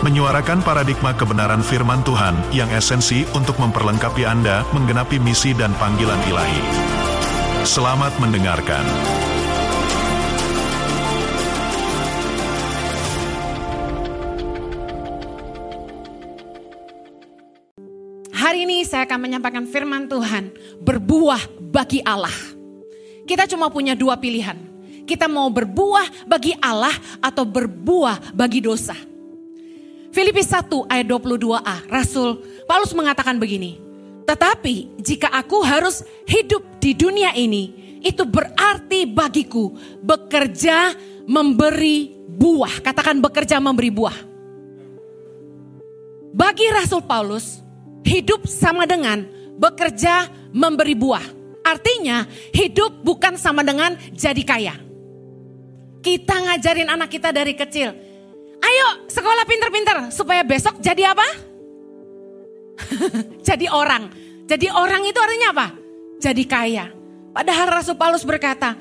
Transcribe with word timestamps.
menyuarakan 0.00 0.64
paradigma 0.64 1.12
kebenaran 1.12 1.60
firman 1.60 2.00
Tuhan 2.00 2.32
yang 2.56 2.72
esensi 2.72 3.28
untuk 3.36 3.60
memperlengkapi 3.60 4.24
Anda 4.24 4.64
menggenapi 4.72 5.20
misi 5.20 5.52
dan 5.52 5.76
panggilan 5.76 6.16
ilahi. 6.24 6.62
Selamat 7.68 8.16
mendengarkan. 8.16 8.80
Hari 18.32 18.64
ini 18.64 18.88
saya 18.88 19.04
akan 19.04 19.20
menyampaikan 19.20 19.68
firman 19.68 20.08
Tuhan, 20.08 20.48
berbuah 20.80 21.60
bagi 21.60 22.00
Allah. 22.00 22.32
Kita 23.28 23.44
cuma 23.52 23.68
punya 23.68 23.92
dua 23.92 24.16
pilihan. 24.16 24.56
Kita 25.04 25.28
mau 25.28 25.52
berbuah 25.52 26.24
bagi 26.24 26.56
Allah 26.56 26.96
atau 27.20 27.44
berbuah 27.44 28.32
bagi 28.32 28.64
dosa. 28.64 29.09
Filipi 30.10 30.42
1 30.42 30.90
ayat 30.90 31.06
22a, 31.06 31.86
Rasul 31.86 32.42
Paulus 32.66 32.90
mengatakan 32.94 33.38
begini, 33.38 33.78
Tetapi 34.26 34.98
jika 34.98 35.30
aku 35.30 35.62
harus 35.62 36.02
hidup 36.26 36.62
di 36.82 36.94
dunia 36.94 37.34
ini, 37.34 37.98
itu 38.02 38.26
berarti 38.26 39.06
bagiku 39.06 39.74
bekerja 40.02 40.94
memberi 41.30 42.10
buah. 42.26 42.82
Katakan 42.82 43.22
bekerja 43.22 43.62
memberi 43.62 43.90
buah. 43.90 44.18
Bagi 46.30 46.66
Rasul 46.70 47.02
Paulus, 47.06 47.58
hidup 48.06 48.46
sama 48.46 48.86
dengan 48.86 49.26
bekerja 49.58 50.30
memberi 50.50 50.94
buah. 50.94 51.26
Artinya 51.62 52.26
hidup 52.50 53.02
bukan 53.06 53.38
sama 53.38 53.62
dengan 53.62 53.94
jadi 54.10 54.42
kaya. 54.42 54.74
Kita 56.00 56.34
ngajarin 56.48 56.88
anak 56.88 57.12
kita 57.12 57.28
dari 57.28 57.52
kecil, 57.52 57.92
ayo 58.60 58.88
sekolah 59.08 59.44
pinter-pinter 59.48 59.96
supaya 60.12 60.44
besok 60.44 60.78
jadi 60.78 61.12
apa? 61.16 61.26
jadi 63.48 63.66
orang. 63.72 64.12
Jadi 64.48 64.66
orang 64.66 65.06
itu 65.06 65.18
artinya 65.20 65.48
apa? 65.54 65.66
Jadi 66.18 66.42
kaya. 66.44 66.90
Padahal 67.30 67.70
Rasul 67.70 67.94
Paulus 67.94 68.26
berkata, 68.26 68.74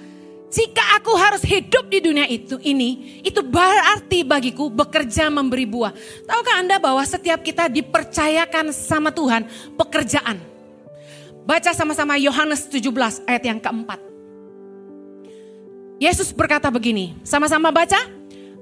jika 0.50 0.98
aku 0.98 1.14
harus 1.14 1.46
hidup 1.46 1.86
di 1.94 2.02
dunia 2.02 2.26
itu 2.26 2.58
ini, 2.66 3.22
itu 3.22 3.38
berarti 3.46 4.26
bagiku 4.26 4.66
bekerja 4.74 5.30
memberi 5.30 5.70
buah. 5.70 5.94
Tahukah 6.26 6.56
Anda 6.58 6.82
bahwa 6.82 7.06
setiap 7.06 7.46
kita 7.46 7.70
dipercayakan 7.70 8.74
sama 8.74 9.14
Tuhan 9.14 9.46
pekerjaan? 9.78 10.42
Baca 11.46 11.70
sama-sama 11.78 12.18
Yohanes 12.18 12.66
17 12.66 13.30
ayat 13.30 13.44
yang 13.46 13.62
keempat. 13.62 14.02
Yesus 16.02 16.34
berkata 16.34 16.74
begini, 16.74 17.14
sama-sama 17.22 17.70
baca. 17.70 18.02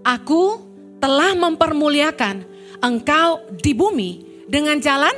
Aku 0.03 0.66
telah 0.97 1.37
mempermuliakan 1.37 2.45
engkau 2.81 3.45
di 3.53 3.73
bumi 3.73 4.43
dengan 4.49 4.77
jalan 4.81 5.13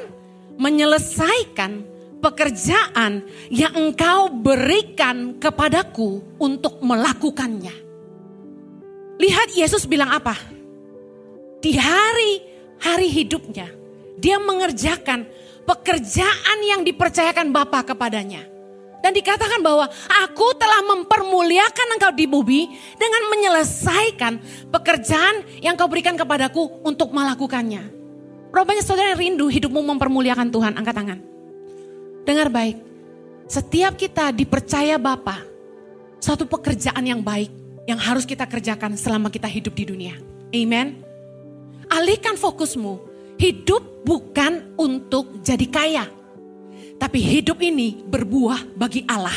menyelesaikan 0.59 1.87
pekerjaan 2.19 3.23
yang 3.47 3.71
engkau 3.79 4.27
berikan 4.27 5.39
kepadaku 5.39 6.19
untuk 6.35 6.83
melakukannya. 6.83 7.71
Lihat 9.19 9.55
Yesus 9.55 9.87
bilang 9.87 10.11
apa? 10.11 10.35
Di 11.59 11.75
hari 11.75 12.43
hari 12.79 13.07
hidupnya 13.11 13.67
dia 14.19 14.39
mengerjakan 14.39 15.27
pekerjaan 15.63 16.59
yang 16.63 16.83
dipercayakan 16.83 17.51
Bapa 17.55 17.83
kepadanya. 17.87 18.58
Dan 18.99 19.15
dikatakan 19.15 19.63
bahwa 19.63 19.87
aku 20.27 20.47
telah 20.59 20.83
mempermuliakan 20.83 21.87
engkau 21.95 22.11
di 22.11 22.27
bumi 22.27 22.61
dengan 22.99 23.31
menyelesaikan 23.31 24.33
pekerjaan 24.67 25.63
yang 25.63 25.79
kau 25.79 25.87
berikan 25.87 26.19
kepadaku 26.19 26.83
untuk 26.83 27.15
melakukannya. 27.15 27.95
Berapa 28.51 28.65
banyak 28.67 28.83
saudara 28.83 29.15
yang 29.15 29.19
rindu 29.19 29.47
hidupmu 29.47 29.79
mempermuliakan 29.95 30.51
Tuhan? 30.51 30.73
Angkat 30.75 30.95
tangan. 30.95 31.19
Dengar 32.27 32.51
baik. 32.51 32.77
Setiap 33.49 33.95
kita 33.95 34.35
dipercaya 34.35 34.99
Bapa 34.99 35.41
satu 36.19 36.43
pekerjaan 36.43 37.01
yang 37.01 37.23
baik 37.23 37.49
yang 37.87 37.97
harus 37.97 38.27
kita 38.27 38.45
kerjakan 38.45 38.93
selama 38.99 39.31
kita 39.31 39.47
hidup 39.47 39.73
di 39.73 39.87
dunia. 39.87 40.15
Amen. 40.53 41.01
Alihkan 41.89 42.37
fokusmu. 42.37 43.09
Hidup 43.39 44.03
bukan 44.03 44.75
untuk 44.75 45.39
jadi 45.41 45.65
kaya. 45.71 46.05
Tapi 46.99 47.19
hidup 47.23 47.63
ini 47.63 48.03
berbuah 48.03 48.75
bagi 48.75 49.07
Allah. 49.07 49.35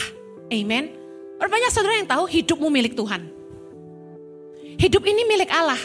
Amen. 0.51 0.91
Banyak 1.39 1.71
saudara 1.71 1.99
yang 1.99 2.11
tahu 2.11 2.27
hidupmu 2.27 2.69
milik 2.69 2.99
Tuhan. 2.99 3.23
Hidup 4.79 5.03
ini 5.07 5.23
milik 5.27 5.51
Allah. 5.55 5.79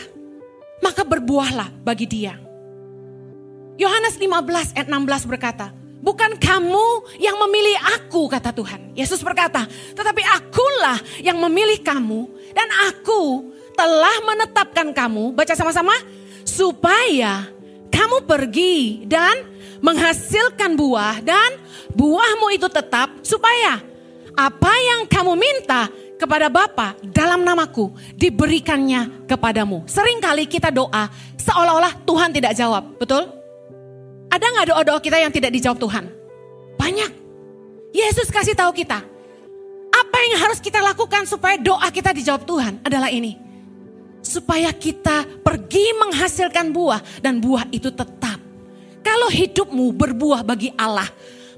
Maka 0.82 1.06
berbuahlah 1.06 1.70
bagi 1.86 2.10
dia. 2.10 2.38
Yohanes 3.78 4.18
15 4.18 4.74
ayat 4.74 4.90
16 4.90 5.30
berkata, 5.30 5.70
Bukan 5.98 6.38
kamu 6.38 7.18
yang 7.18 7.38
memilih 7.46 7.78
aku 7.98 8.30
kata 8.30 8.54
Tuhan. 8.54 8.94
Yesus 8.94 9.22
berkata, 9.26 9.66
tetapi 9.98 10.22
akulah 10.22 10.98
yang 11.26 11.42
memilih 11.42 11.82
kamu 11.82 12.30
dan 12.54 12.70
aku 12.90 13.50
telah 13.74 14.18
menetapkan 14.26 14.94
kamu, 14.94 15.34
baca 15.34 15.54
sama-sama, 15.58 15.94
supaya 16.46 17.50
kamu 17.90 18.24
pergi 18.28 19.06
dan 19.06 19.46
menghasilkan 19.80 20.74
buah 20.74 21.22
dan 21.22 21.58
buahmu 21.94 22.54
itu 22.54 22.68
tetap 22.70 23.14
supaya 23.22 23.82
apa 24.38 24.74
yang 24.78 25.10
kamu 25.10 25.34
minta 25.34 25.90
kepada 26.18 26.50
Bapa 26.50 26.98
dalam 27.14 27.46
namaku 27.46 27.94
diberikannya 28.18 29.30
kepadamu. 29.30 29.86
Seringkali 29.86 30.50
kita 30.50 30.74
doa 30.74 31.10
seolah-olah 31.38 32.04
Tuhan 32.04 32.34
tidak 32.34 32.54
jawab, 32.58 32.98
betul? 32.98 33.30
Ada 34.28 34.46
nggak 34.46 34.68
doa-doa 34.74 35.00
kita 35.00 35.18
yang 35.22 35.32
tidak 35.32 35.54
dijawab 35.56 35.78
Tuhan? 35.80 36.06
Banyak. 36.76 37.12
Yesus 37.96 38.28
kasih 38.30 38.54
tahu 38.54 38.76
kita, 38.76 39.00
apa 39.90 40.18
yang 40.30 40.38
harus 40.44 40.60
kita 40.62 40.84
lakukan 40.84 41.26
supaya 41.26 41.56
doa 41.58 41.88
kita 41.90 42.14
dijawab 42.14 42.44
Tuhan 42.44 42.74
adalah 42.84 43.10
ini. 43.10 43.47
Supaya 44.28 44.76
kita 44.76 45.24
pergi 45.40 45.96
menghasilkan 45.96 46.76
buah 46.76 47.24
dan 47.24 47.40
buah 47.40 47.64
itu 47.72 47.88
tetap. 47.88 48.44
Kalau 49.00 49.32
hidupmu 49.32 49.96
berbuah 49.96 50.44
bagi 50.44 50.76
Allah, 50.76 51.08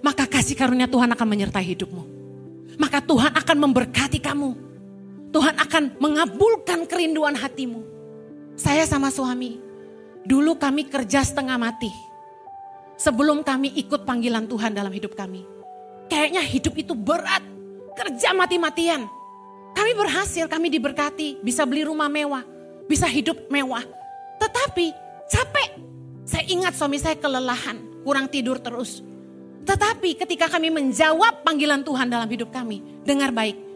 maka 0.06 0.30
kasih 0.30 0.54
karunia 0.54 0.86
Tuhan 0.86 1.10
akan 1.10 1.28
menyertai 1.34 1.66
hidupmu. 1.66 2.04
Maka 2.78 3.02
Tuhan 3.02 3.34
akan 3.34 3.58
memberkati 3.58 4.22
kamu. 4.22 4.54
Tuhan 5.34 5.58
akan 5.58 5.98
mengabulkan 5.98 6.86
kerinduan 6.86 7.34
hatimu. 7.34 7.82
Saya 8.54 8.86
sama 8.86 9.10
suami, 9.10 9.58
dulu 10.22 10.54
kami 10.54 10.86
kerja 10.86 11.26
setengah 11.26 11.58
mati. 11.58 11.90
Sebelum 13.02 13.42
kami 13.42 13.74
ikut 13.82 14.06
panggilan 14.06 14.46
Tuhan 14.46 14.78
dalam 14.78 14.94
hidup 14.94 15.18
kami. 15.18 15.42
Kayaknya 16.06 16.46
hidup 16.46 16.78
itu 16.78 16.94
berat, 16.94 17.42
kerja 17.98 18.30
mati-matian. 18.38 19.10
Kami 19.74 19.92
berhasil, 19.98 20.46
kami 20.46 20.70
diberkati, 20.70 21.42
bisa 21.42 21.66
beli 21.66 21.86
rumah 21.86 22.12
mewah, 22.12 22.44
bisa 22.90 23.06
hidup 23.06 23.38
mewah. 23.54 23.86
Tetapi 24.42 24.86
capek. 25.30 25.70
Saya 26.26 26.46
ingat 26.50 26.74
suami 26.74 26.98
saya 26.98 27.14
kelelahan, 27.22 28.02
kurang 28.02 28.26
tidur 28.26 28.58
terus. 28.58 29.06
Tetapi 29.70 30.18
ketika 30.18 30.50
kami 30.50 30.74
menjawab 30.74 31.46
panggilan 31.46 31.86
Tuhan 31.86 32.10
dalam 32.10 32.26
hidup 32.26 32.50
kami, 32.50 32.82
dengar 33.06 33.30
baik. 33.30 33.70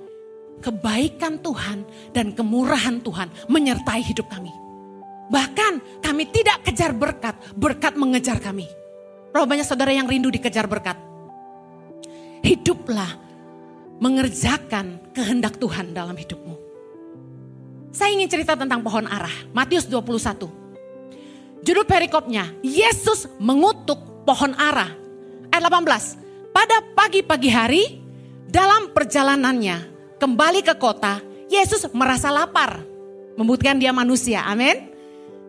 Kebaikan 0.64 1.38
Tuhan 1.44 1.86
dan 2.16 2.34
kemurahan 2.34 2.98
Tuhan 3.04 3.30
menyertai 3.52 4.02
hidup 4.02 4.32
kami. 4.32 4.50
Bahkan 5.28 6.02
kami 6.02 6.24
tidak 6.30 6.66
kejar 6.66 6.96
berkat, 6.96 7.36
berkat 7.58 7.94
mengejar 8.00 8.40
kami. 8.40 8.66
Berapa 9.34 9.50
banyak 9.50 9.68
saudara 9.68 9.92
yang 9.92 10.08
rindu 10.08 10.30
dikejar 10.30 10.70
berkat? 10.70 10.96
Hiduplah 12.46 13.18
mengerjakan 13.98 15.12
kehendak 15.12 15.58
Tuhan 15.58 15.92
dalam 15.92 16.14
hidupmu. 16.14 16.63
Saya 17.94 18.10
ingin 18.10 18.26
cerita 18.26 18.58
tentang 18.58 18.82
pohon 18.82 19.06
arah. 19.06 19.32
Matius 19.54 19.86
21. 19.86 20.50
Judul 21.62 21.86
perikopnya, 21.86 22.50
Yesus 22.66 23.30
mengutuk 23.38 24.26
pohon 24.26 24.58
arah. 24.58 24.90
Ayat 25.54 25.70
18. 25.70 26.50
Pada 26.50 26.82
pagi-pagi 26.98 27.50
hari, 27.54 27.84
dalam 28.50 28.90
perjalanannya 28.98 29.94
kembali 30.18 30.66
ke 30.66 30.74
kota, 30.74 31.22
Yesus 31.46 31.86
merasa 31.94 32.34
lapar. 32.34 32.82
Membuktikan 33.38 33.78
dia 33.78 33.94
manusia, 33.94 34.42
amin. 34.42 34.90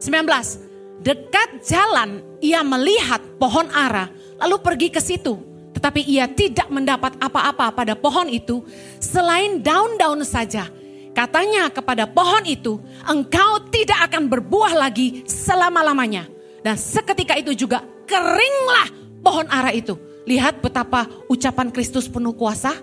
19. 0.04 1.00
Dekat 1.00 1.64
jalan 1.64 2.20
ia 2.44 2.60
melihat 2.60 3.24
pohon 3.40 3.72
ara 3.72 4.12
lalu 4.36 4.60
pergi 4.60 4.88
ke 4.92 5.00
situ. 5.00 5.40
Tetapi 5.72 6.04
ia 6.04 6.28
tidak 6.28 6.68
mendapat 6.68 7.16
apa-apa 7.16 7.72
pada 7.72 7.96
pohon 7.96 8.28
itu 8.28 8.60
selain 9.00 9.64
daun-daun 9.64 10.20
saja. 10.28 10.68
Katanya 11.14 11.70
kepada 11.70 12.10
pohon 12.10 12.42
itu, 12.42 12.82
engkau 13.06 13.62
tidak 13.70 14.10
akan 14.10 14.26
berbuah 14.26 14.74
lagi 14.74 15.22
selama-lamanya. 15.24 16.26
Dan 16.58 16.74
seketika 16.74 17.38
itu 17.38 17.54
juga 17.54 17.86
keringlah 18.02 18.90
pohon 19.22 19.46
ara 19.46 19.70
itu. 19.70 19.94
Lihat 20.26 20.58
betapa 20.58 21.06
ucapan 21.30 21.70
Kristus 21.70 22.10
penuh 22.10 22.34
kuasa 22.34 22.74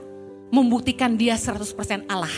membuktikan 0.48 1.19
dia 1.19 1.36
100% 1.36 2.07
Allah. 2.07 2.31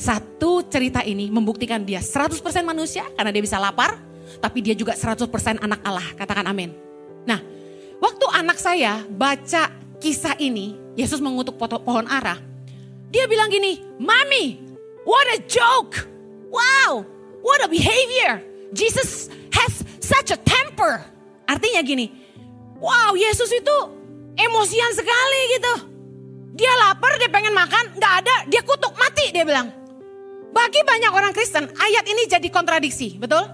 Satu 0.00 0.64
cerita 0.64 1.04
ini 1.04 1.28
membuktikan 1.28 1.84
dia 1.84 2.00
100% 2.00 2.40
manusia 2.64 3.04
karena 3.12 3.28
dia 3.28 3.44
bisa 3.44 3.60
lapar, 3.60 4.00
tapi 4.40 4.64
dia 4.64 4.72
juga 4.72 4.96
100% 4.96 5.60
anak 5.60 5.80
Allah. 5.84 6.06
Katakan 6.16 6.48
amin. 6.48 6.72
Nah, 7.28 7.42
waktu 8.00 8.26
anak 8.32 8.56
saya 8.56 9.04
baca 9.04 9.68
kisah 10.00 10.40
ini, 10.40 10.78
Yesus 10.96 11.20
mengutuk 11.20 11.60
pohon 11.60 12.08
ara. 12.08 12.40
Dia 13.10 13.26
bilang 13.26 13.50
gini, 13.50 13.82
Mami, 13.98 14.69
what 15.04 15.26
a 15.34 15.38
joke. 15.44 16.06
Wow, 16.50 17.06
what 17.40 17.62
a 17.62 17.68
behavior. 17.68 18.42
Jesus 18.74 19.30
has 19.54 19.82
such 20.02 20.34
a 20.34 20.38
temper. 20.40 21.02
Artinya 21.46 21.82
gini, 21.82 22.10
wow 22.78 23.14
Yesus 23.14 23.50
itu 23.50 23.76
emosian 24.38 24.92
sekali 24.94 25.40
gitu. 25.58 25.74
Dia 26.58 26.72
lapar, 26.86 27.16
dia 27.16 27.30
pengen 27.30 27.54
makan, 27.54 27.96
nggak 27.96 28.14
ada, 28.24 28.36
dia 28.50 28.60
kutuk, 28.66 28.92
mati 28.98 29.30
dia 29.30 29.46
bilang. 29.46 29.70
Bagi 30.50 30.82
banyak 30.82 31.12
orang 31.14 31.30
Kristen, 31.30 31.70
ayat 31.70 32.04
ini 32.10 32.26
jadi 32.26 32.48
kontradiksi, 32.50 33.14
betul? 33.16 33.46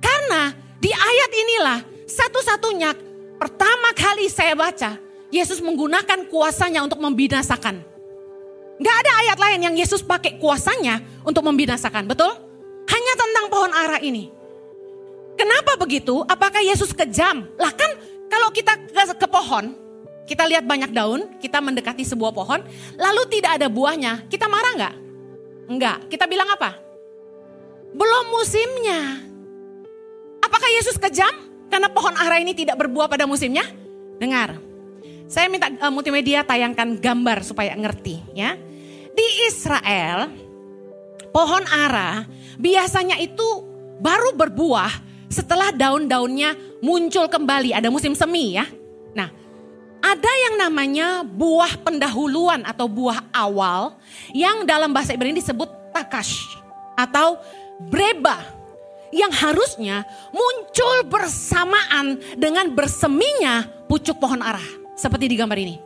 Karena 0.00 0.50
di 0.80 0.88
ayat 0.88 1.30
inilah 1.30 1.78
satu-satunya 2.08 2.90
pertama 3.36 3.92
kali 3.92 4.32
saya 4.32 4.56
baca, 4.56 4.96
Yesus 5.28 5.60
menggunakan 5.60 6.26
kuasanya 6.32 6.82
untuk 6.82 7.04
membinasakan. 7.04 7.84
Gak 8.80 8.96
ada 9.04 9.12
ayat 9.26 9.38
lain 9.38 9.60
yang 9.68 9.74
Yesus 9.76 10.00
pakai 10.00 10.40
kuasanya 10.40 11.02
untuk 11.26 11.44
membinasakan, 11.44 12.08
betul? 12.08 12.32
Hanya 12.88 13.12
tentang 13.18 13.46
pohon 13.52 13.72
ara 13.72 13.98
ini. 14.00 14.32
Kenapa 15.36 15.76
begitu? 15.80 16.22
Apakah 16.28 16.60
Yesus 16.60 16.92
kejam? 16.92 17.48
Lah 17.56 17.72
kan 17.72 17.90
kalau 18.28 18.48
kita 18.52 18.76
ke, 18.78 19.02
ke 19.16 19.26
pohon, 19.28 19.76
kita 20.24 20.48
lihat 20.48 20.64
banyak 20.64 20.94
daun, 20.94 21.28
kita 21.42 21.60
mendekati 21.60 22.06
sebuah 22.06 22.32
pohon, 22.32 22.64
lalu 22.96 23.22
tidak 23.28 23.60
ada 23.60 23.68
buahnya, 23.68 24.24
kita 24.32 24.48
marah 24.48 24.72
nggak? 24.76 24.94
Enggak. 25.68 25.98
Kita 26.08 26.24
bilang 26.24 26.48
apa? 26.52 26.78
Belum 27.92 28.24
musimnya. 28.32 29.20
Apakah 30.42 30.68
Yesus 30.80 30.96
kejam 30.96 31.32
karena 31.68 31.92
pohon 31.92 32.16
ara 32.16 32.40
ini 32.40 32.56
tidak 32.56 32.80
berbuah 32.80 33.08
pada 33.08 33.28
musimnya? 33.28 33.64
Dengar. 34.16 34.71
Saya 35.32 35.48
minta 35.48 35.72
uh, 35.72 35.88
multimedia 35.88 36.44
tayangkan 36.44 37.00
gambar 37.00 37.40
supaya 37.40 37.72
ngerti 37.72 38.20
ya. 38.36 38.52
Di 39.16 39.48
Israel 39.48 40.28
pohon 41.32 41.64
ara 41.72 42.28
biasanya 42.60 43.16
itu 43.16 43.64
baru 43.96 44.36
berbuah 44.36 44.92
setelah 45.32 45.72
daun-daunnya 45.72 46.52
muncul 46.84 47.32
kembali, 47.32 47.72
ada 47.72 47.88
musim 47.88 48.12
semi 48.12 48.60
ya. 48.60 48.68
Nah, 49.16 49.32
ada 50.04 50.32
yang 50.44 50.68
namanya 50.68 51.24
buah 51.24 51.80
pendahuluan 51.80 52.60
atau 52.68 52.84
buah 52.84 53.32
awal 53.32 53.96
yang 54.36 54.68
dalam 54.68 54.92
bahasa 54.92 55.16
Ibrani 55.16 55.40
disebut 55.40 55.96
takash 55.96 56.44
atau 56.92 57.40
breba 57.88 58.36
yang 59.08 59.32
harusnya 59.32 60.04
muncul 60.28 61.08
bersamaan 61.08 62.20
dengan 62.36 62.68
berseminya 62.76 63.64
pucuk 63.88 64.20
pohon 64.20 64.44
arah 64.44 64.81
seperti 65.02 65.26
di 65.26 65.34
gambar 65.34 65.58
ini. 65.58 65.76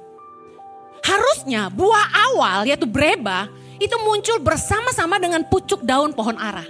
Harusnya 1.01 1.73
buah 1.73 2.07
awal 2.29 2.69
yaitu 2.69 2.85
breba 2.85 3.49
itu 3.81 3.97
muncul 4.05 4.37
bersama-sama 4.45 5.17
dengan 5.17 5.41
pucuk 5.49 5.81
daun 5.81 6.13
pohon 6.13 6.37
arah. 6.37 6.69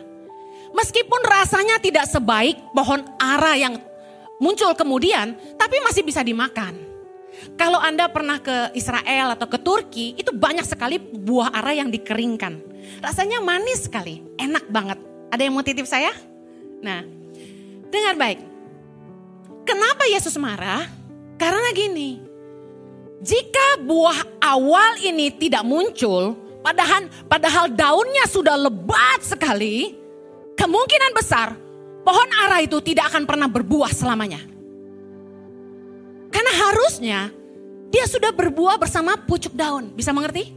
Meskipun 0.70 1.24
rasanya 1.24 1.80
tidak 1.82 2.06
sebaik 2.06 2.60
pohon 2.76 3.02
ara 3.18 3.56
yang 3.56 3.80
muncul 4.36 4.76
kemudian, 4.76 5.34
tapi 5.56 5.80
masih 5.80 6.04
bisa 6.04 6.20
dimakan. 6.20 6.76
Kalau 7.56 7.80
Anda 7.80 8.08
pernah 8.08 8.40
ke 8.40 8.72
Israel 8.76 9.36
atau 9.36 9.48
ke 9.48 9.56
Turki, 9.60 10.16
itu 10.16 10.32
banyak 10.32 10.64
sekali 10.64 11.00
buah 11.00 11.52
ara 11.52 11.72
yang 11.72 11.88
dikeringkan. 11.88 12.60
Rasanya 13.00 13.40
manis 13.40 13.88
sekali, 13.88 14.20
enak 14.36 14.68
banget. 14.68 14.98
Ada 15.32 15.42
yang 15.48 15.54
mau 15.56 15.64
titip 15.64 15.88
saya? 15.88 16.12
Nah, 16.84 17.04
dengar 17.88 18.14
baik. 18.16 18.40
Kenapa 19.64 20.04
Yesus 20.08 20.36
marah? 20.36 20.84
Karena 21.36 21.68
gini, 21.76 22.25
jika 23.22 23.80
buah 23.80 24.44
awal 24.44 25.00
ini 25.00 25.32
tidak 25.32 25.64
muncul, 25.64 26.36
padahal 26.60 27.08
padahal 27.24 27.72
daunnya 27.72 28.24
sudah 28.28 28.56
lebat 28.60 29.24
sekali, 29.24 29.96
kemungkinan 30.56 31.12
besar 31.16 31.56
pohon 32.06 32.28
ara 32.46 32.62
itu 32.62 32.78
tidak 32.84 33.10
akan 33.10 33.24
pernah 33.24 33.48
berbuah 33.48 33.90
selamanya. 33.90 34.38
Karena 36.30 36.52
harusnya 36.68 37.20
dia 37.88 38.04
sudah 38.04 38.30
berbuah 38.30 38.76
bersama 38.76 39.16
pucuk 39.16 39.56
daun. 39.56 39.90
Bisa 39.96 40.12
mengerti? 40.12 40.52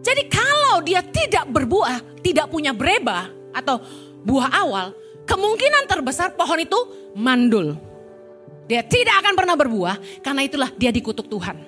Jadi 0.00 0.22
kalau 0.28 0.84
dia 0.84 1.00
tidak 1.04 1.48
berbuah, 1.48 2.20
tidak 2.20 2.48
punya 2.52 2.76
breba 2.76 3.32
atau 3.52 3.80
buah 4.24 4.48
awal, 4.64 4.92
kemungkinan 5.24 5.88
terbesar 5.88 6.36
pohon 6.36 6.60
itu 6.60 6.78
mandul. 7.16 7.89
Dia 8.70 8.86
tidak 8.86 9.18
akan 9.26 9.34
pernah 9.34 9.58
berbuah 9.58 10.22
karena 10.22 10.46
itulah 10.46 10.70
dia 10.78 10.94
dikutuk 10.94 11.26
Tuhan. 11.26 11.58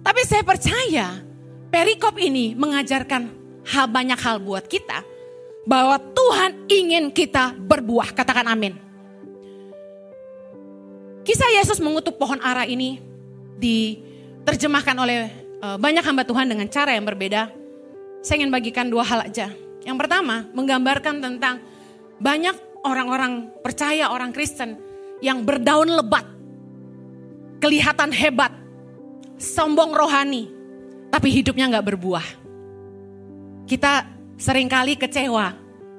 Tapi 0.00 0.20
saya 0.24 0.40
percaya 0.40 1.20
perikop 1.68 2.16
ini 2.16 2.56
mengajarkan 2.56 3.28
hal 3.68 3.84
banyak 3.84 4.16
hal 4.16 4.40
buat 4.40 4.64
kita 4.64 5.04
bahwa 5.68 6.00
Tuhan 6.00 6.72
ingin 6.72 7.12
kita 7.12 7.52
berbuah. 7.60 8.16
Katakan 8.16 8.48
amin. 8.48 8.80
Kisah 11.20 11.52
Yesus 11.60 11.84
mengutuk 11.84 12.16
pohon 12.16 12.40
ara 12.40 12.64
ini 12.64 12.96
diterjemahkan 13.60 14.96
oleh 14.96 15.28
uh, 15.60 15.76
banyak 15.76 16.00
hamba 16.00 16.24
Tuhan 16.24 16.48
dengan 16.48 16.64
cara 16.72 16.96
yang 16.96 17.04
berbeda. 17.04 17.52
Saya 18.24 18.40
ingin 18.40 18.56
bagikan 18.56 18.88
dua 18.88 19.04
hal 19.04 19.28
aja. 19.28 19.52
Yang 19.84 19.96
pertama, 20.00 20.48
menggambarkan 20.56 21.20
tentang 21.20 21.60
banyak 22.16 22.56
orang-orang 22.88 23.52
percaya, 23.60 24.08
orang 24.08 24.32
Kristen 24.32 24.85
yang 25.20 25.44
berdaun 25.44 25.90
lebat. 25.90 26.26
Kelihatan 27.56 28.12
hebat, 28.12 28.52
sombong 29.40 29.96
rohani, 29.96 30.52
tapi 31.08 31.32
hidupnya 31.32 31.72
nggak 31.72 31.86
berbuah. 31.88 32.26
Kita 33.64 34.04
sering 34.36 34.68
kali 34.68 34.94
kecewa 34.94 35.56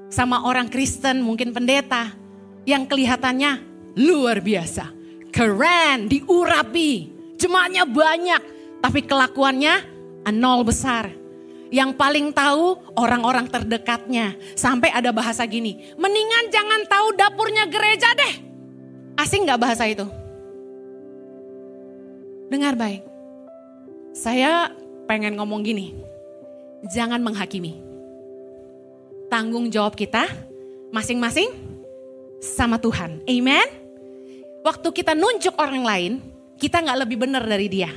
sama 0.07 0.45
orang 0.45 0.69
Kristen, 0.69 1.25
mungkin 1.25 1.51
pendeta, 1.51 2.13
yang 2.69 2.85
kelihatannya 2.85 3.57
luar 3.97 4.37
biasa 4.39 4.97
keren, 5.37 6.09
diurapi, 6.09 7.13
jemaatnya 7.37 7.85
banyak, 7.85 8.41
tapi 8.81 9.05
kelakuannya 9.05 9.85
nol 10.33 10.65
besar. 10.65 11.13
Yang 11.67 11.99
paling 11.99 12.31
tahu 12.31 12.79
orang-orang 12.97 13.45
terdekatnya. 13.51 14.33
Sampai 14.57 14.89
ada 14.89 15.13
bahasa 15.13 15.45
gini, 15.45 15.93
mendingan 15.99 16.49
jangan 16.49 16.81
tahu 16.89 17.07
dapurnya 17.13 17.69
gereja 17.69 18.09
deh. 18.17 18.33
Asing 19.17 19.49
gak 19.49 19.61
bahasa 19.61 19.89
itu? 19.89 20.05
Dengar 22.47 22.77
baik. 22.77 23.03
Saya 24.13 24.71
pengen 25.09 25.35
ngomong 25.35 25.65
gini, 25.65 25.93
jangan 26.87 27.19
menghakimi. 27.21 27.81
Tanggung 29.27 29.67
jawab 29.67 29.99
kita 29.99 30.25
masing-masing 30.95 31.51
sama 32.39 32.79
Tuhan. 32.79 33.19
Amen 33.27 33.87
waktu 34.67 34.87
kita 34.91 35.15
nunjuk 35.15 35.55
orang 35.55 35.83
lain, 35.87 36.11
kita 36.59 36.83
nggak 36.83 37.07
lebih 37.07 37.17
benar 37.23 37.47
dari 37.47 37.71
dia. 37.71 37.87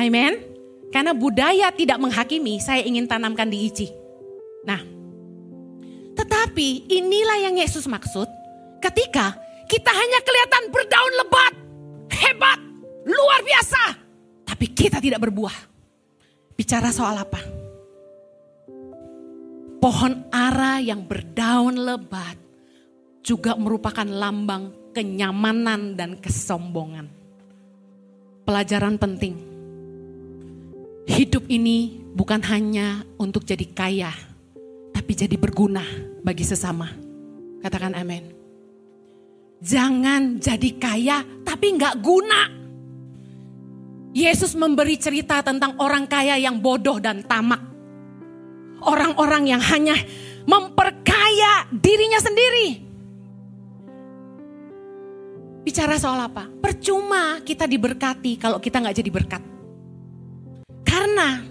Amin. 0.00 0.40
Karena 0.88 1.12
budaya 1.12 1.68
tidak 1.76 2.00
menghakimi, 2.00 2.56
saya 2.56 2.80
ingin 2.80 3.04
tanamkan 3.04 3.52
di 3.52 3.68
Ici. 3.68 3.92
Nah, 4.64 4.80
tetapi 6.16 6.88
inilah 6.88 7.44
yang 7.44 7.60
Yesus 7.60 7.84
maksud 7.84 8.24
ketika 8.80 9.36
kita 9.66 9.90
hanya 9.90 10.18
kelihatan 10.22 10.64
berdaun 10.70 11.14
lebat, 11.22 11.54
hebat, 12.14 12.58
luar 13.06 13.40
biasa. 13.42 13.82
Tapi 14.46 14.66
kita 14.72 15.02
tidak 15.02 15.22
berbuah. 15.26 15.56
Bicara 16.56 16.88
soal 16.94 17.18
apa? 17.20 17.42
Pohon 19.76 20.32
ara 20.32 20.80
yang 20.80 21.04
berdaun 21.04 21.76
lebat 21.76 22.38
juga 23.20 23.58
merupakan 23.58 24.06
lambang 24.06 24.90
kenyamanan 24.94 25.98
dan 25.98 26.16
kesombongan. 26.16 27.10
Pelajaran 28.46 28.96
penting. 28.96 29.34
Hidup 31.06 31.46
ini 31.50 32.02
bukan 32.14 32.42
hanya 32.50 33.04
untuk 33.18 33.46
jadi 33.46 33.66
kaya, 33.70 34.10
tapi 34.94 35.12
jadi 35.14 35.36
berguna 35.38 35.82
bagi 36.22 36.42
sesama. 36.42 36.90
Katakan 37.62 37.94
amin. 37.94 38.35
Jangan 39.66 40.38
jadi 40.38 40.70
kaya 40.78 41.26
tapi 41.42 41.74
nggak 41.74 41.98
guna. 41.98 42.54
Yesus 44.14 44.54
memberi 44.54 44.94
cerita 44.94 45.42
tentang 45.42 45.74
orang 45.82 46.06
kaya 46.06 46.38
yang 46.38 46.62
bodoh 46.62 47.02
dan 47.02 47.26
tamak. 47.26 47.58
Orang-orang 48.86 49.50
yang 49.50 49.58
hanya 49.58 49.98
memperkaya 50.46 51.66
dirinya 51.74 52.22
sendiri. 52.22 52.86
Bicara 55.66 55.98
soal 55.98 56.30
apa? 56.30 56.46
Percuma 56.46 57.42
kita 57.42 57.66
diberkati 57.66 58.38
kalau 58.38 58.62
kita 58.62 58.78
nggak 58.78 58.96
jadi 59.02 59.10
berkat. 59.10 59.42
Karena 60.86 61.42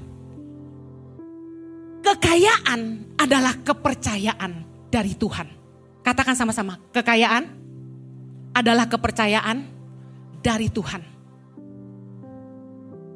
kekayaan 2.00 2.82
adalah 3.20 3.60
kepercayaan 3.60 4.52
dari 4.88 5.12
Tuhan. 5.20 5.52
Katakan 6.00 6.40
sama-sama, 6.40 6.80
kekayaan 6.96 7.65
adalah 8.56 8.88
kepercayaan 8.88 9.68
dari 10.40 10.72
Tuhan. 10.72 11.04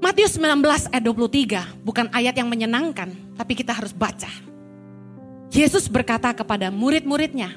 Matius 0.04 0.36
19 0.36 0.64
ayat 0.92 1.04
23 1.04 1.84
bukan 1.84 2.08
ayat 2.12 2.36
yang 2.36 2.52
menyenangkan, 2.52 3.16
tapi 3.40 3.56
kita 3.56 3.72
harus 3.72 3.96
baca. 3.96 4.28
Yesus 5.50 5.88
berkata 5.88 6.36
kepada 6.36 6.68
murid-muridnya, 6.68 7.56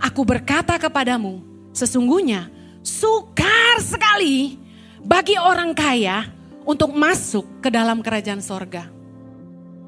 Aku 0.00 0.24
berkata 0.24 0.80
kepadamu, 0.80 1.44
Sesungguhnya 1.76 2.50
sukar 2.82 3.78
sekali 3.78 4.58
bagi 4.98 5.38
orang 5.38 5.70
kaya 5.76 6.26
untuk 6.66 6.90
masuk 6.90 7.62
ke 7.62 7.70
dalam 7.70 8.02
kerajaan 8.02 8.42
sorga. 8.42 8.90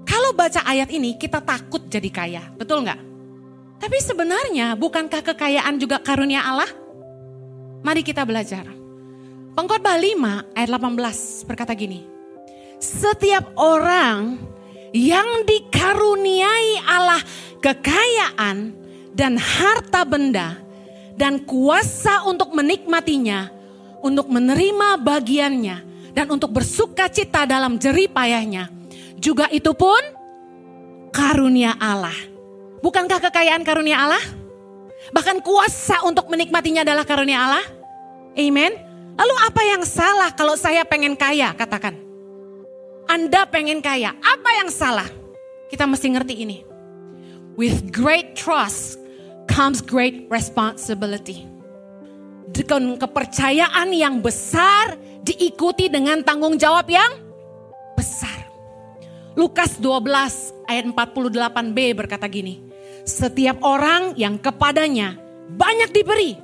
Kalau 0.07 0.31
baca 0.35 0.63
ayat 0.65 0.91
ini 0.95 1.19
kita 1.19 1.43
takut 1.43 1.87
jadi 1.91 2.11
kaya, 2.11 2.43
betul 2.55 2.87
nggak? 2.87 3.01
Tapi 3.81 3.99
sebenarnya 4.01 4.77
bukankah 4.79 5.23
kekayaan 5.35 5.81
juga 5.83 5.99
karunia 5.99 6.45
Allah? 6.47 6.71
Mari 7.81 8.05
kita 8.05 8.29
belajar. 8.29 8.69
Pengkhotbah 9.57 9.97
5 9.97 10.57
ayat 10.57 10.71
18 10.71 11.49
berkata 11.49 11.73
gini. 11.75 12.05
Setiap 12.81 13.57
orang 13.61 14.41
yang 14.93 15.45
dikaruniai 15.45 16.81
Allah 16.85 17.21
kekayaan 17.61 18.73
dan 19.13 19.37
harta 19.37 20.03
benda 20.09 20.57
dan 21.21 21.45
kuasa 21.45 22.25
untuk 22.25 22.57
menikmatinya, 22.57 23.53
untuk 24.01 24.33
menerima 24.33 24.97
bagiannya, 24.97 25.77
dan 26.17 26.27
untuk 26.33 26.57
bersuka 26.57 27.13
cita 27.13 27.45
dalam 27.45 27.77
jerih 27.77 28.09
payahnya. 28.09 28.73
Juga 29.21 29.53
itu 29.53 29.77
pun 29.77 30.01
karunia 31.13 31.77
Allah. 31.77 32.17
Bukankah 32.81 33.21
kekayaan 33.21 33.61
karunia 33.61 34.09
Allah? 34.09 34.40
Bahkan 35.11 35.43
kuasa 35.43 36.07
untuk 36.07 36.31
menikmatinya 36.31 36.87
adalah 36.87 37.03
karunia 37.03 37.39
Allah. 37.43 37.67
Amen. 38.39 38.73
Lalu 39.19 39.35
apa 39.43 39.63
yang 39.67 39.83
salah 39.85 40.31
kalau 40.33 40.55
saya 40.55 40.87
pengen 40.87 41.19
kaya? 41.19 41.53
Katakan. 41.53 41.99
Anda 43.11 43.43
pengen 43.51 43.83
kaya. 43.83 44.15
Apa 44.23 44.51
yang 44.63 44.71
salah? 44.71 45.11
Kita 45.67 45.85
mesti 45.85 46.15
ngerti 46.15 46.35
ini. 46.47 46.59
With 47.59 47.91
great 47.91 48.39
trust 48.39 49.03
comes 49.51 49.83
great 49.83 50.31
responsibility. 50.31 51.45
Dengan 52.51 52.95
kepercayaan 52.95 53.91
yang 53.91 54.23
besar 54.23 54.95
diikuti 55.27 55.91
dengan 55.91 56.23
tanggung 56.23 56.55
jawab 56.55 56.87
yang 56.87 57.19
besar. 57.99 58.47
Lukas 59.35 59.79
12 59.79 60.71
ayat 60.71 60.85
48b 60.87 61.79
berkata 61.99 62.27
gini. 62.31 62.70
Setiap 63.11 63.67
orang 63.67 64.15
yang 64.15 64.39
kepadanya 64.39 65.19
banyak 65.51 65.91
diberi. 65.91 66.39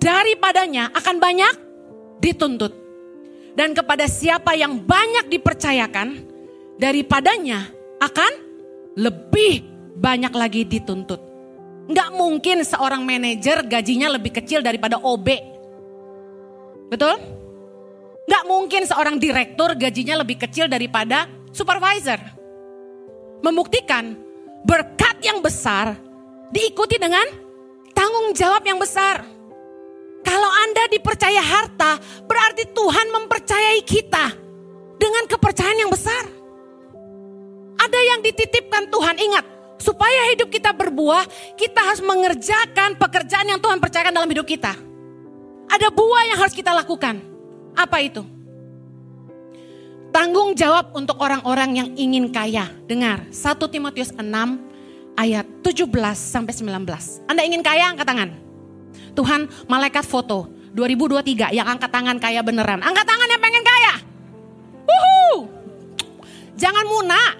Daripadanya 0.00 0.88
akan 0.96 1.16
banyak 1.20 1.54
dituntut. 2.24 2.72
Dan 3.52 3.76
kepada 3.76 4.08
siapa 4.08 4.56
yang 4.56 4.80
banyak 4.80 5.28
dipercayakan, 5.28 6.24
daripadanya 6.80 7.68
akan 8.00 8.32
lebih 8.96 9.66
banyak 9.92 10.32
lagi 10.32 10.64
dituntut. 10.64 11.20
Nggak 11.88 12.10
mungkin 12.16 12.64
seorang 12.64 13.04
manajer 13.04 13.60
gajinya 13.68 14.08
lebih 14.16 14.40
kecil 14.40 14.64
daripada 14.64 14.96
OB. 14.96 15.28
Betul? 16.88 17.16
Nggak 18.24 18.44
mungkin 18.48 18.82
seorang 18.88 19.20
direktur 19.20 19.76
gajinya 19.76 20.24
lebih 20.24 20.40
kecil 20.40 20.64
daripada 20.64 21.28
supervisor. 21.52 22.20
Membuktikan 23.44 24.27
berkat 24.68 25.16
yang 25.24 25.40
besar 25.40 25.96
diikuti 26.52 27.00
dengan 27.00 27.24
tanggung 27.96 28.36
jawab 28.36 28.60
yang 28.68 28.76
besar. 28.76 29.24
Kalau 30.20 30.50
Anda 30.68 30.92
dipercaya 30.92 31.40
harta, 31.40 31.96
berarti 32.28 32.68
Tuhan 32.76 33.06
mempercayai 33.08 33.80
kita 33.80 34.36
dengan 35.00 35.24
kepercayaan 35.24 35.88
yang 35.88 35.92
besar. 35.92 36.28
Ada 37.78 38.00
yang 38.12 38.20
dititipkan 38.20 38.92
Tuhan, 38.92 39.16
ingat, 39.16 39.46
Supaya 39.78 40.34
hidup 40.34 40.50
kita 40.50 40.74
berbuah, 40.74 41.54
kita 41.54 41.78
harus 41.78 42.02
mengerjakan 42.02 42.98
pekerjaan 42.98 43.46
yang 43.46 43.62
Tuhan 43.62 43.78
percayakan 43.78 44.10
dalam 44.10 44.26
hidup 44.26 44.42
kita. 44.42 44.74
Ada 45.70 45.88
buah 45.94 46.34
yang 46.34 46.38
harus 46.42 46.50
kita 46.50 46.74
lakukan. 46.74 47.22
Apa 47.78 48.02
itu? 48.02 48.26
Tanggung 50.18 50.50
jawab 50.58 50.98
untuk 50.98 51.14
orang-orang 51.22 51.78
yang 51.78 51.88
ingin 51.94 52.34
kaya. 52.34 52.66
Dengar, 52.90 53.30
1 53.30 53.54
Timotius 53.70 54.10
6 54.10 54.26
ayat 55.14 55.46
17 55.62 55.86
sampai 56.18 56.50
19. 56.50 57.22
Anda 57.30 57.46
ingin 57.46 57.62
kaya, 57.62 57.94
angkat 57.94 58.02
tangan. 58.02 58.34
Tuhan, 59.14 59.46
malaikat 59.70 60.02
foto 60.02 60.50
2023 60.74 61.54
yang 61.54 61.70
angkat 61.70 61.86
tangan 61.94 62.18
kaya 62.18 62.42
beneran. 62.42 62.82
Angkat 62.82 63.06
tangan 63.06 63.30
yang 63.30 63.38
pengen 63.38 63.62
kaya. 63.62 63.92
Wuhu. 64.90 65.46
Jangan 66.58 66.82
munak. 66.90 67.32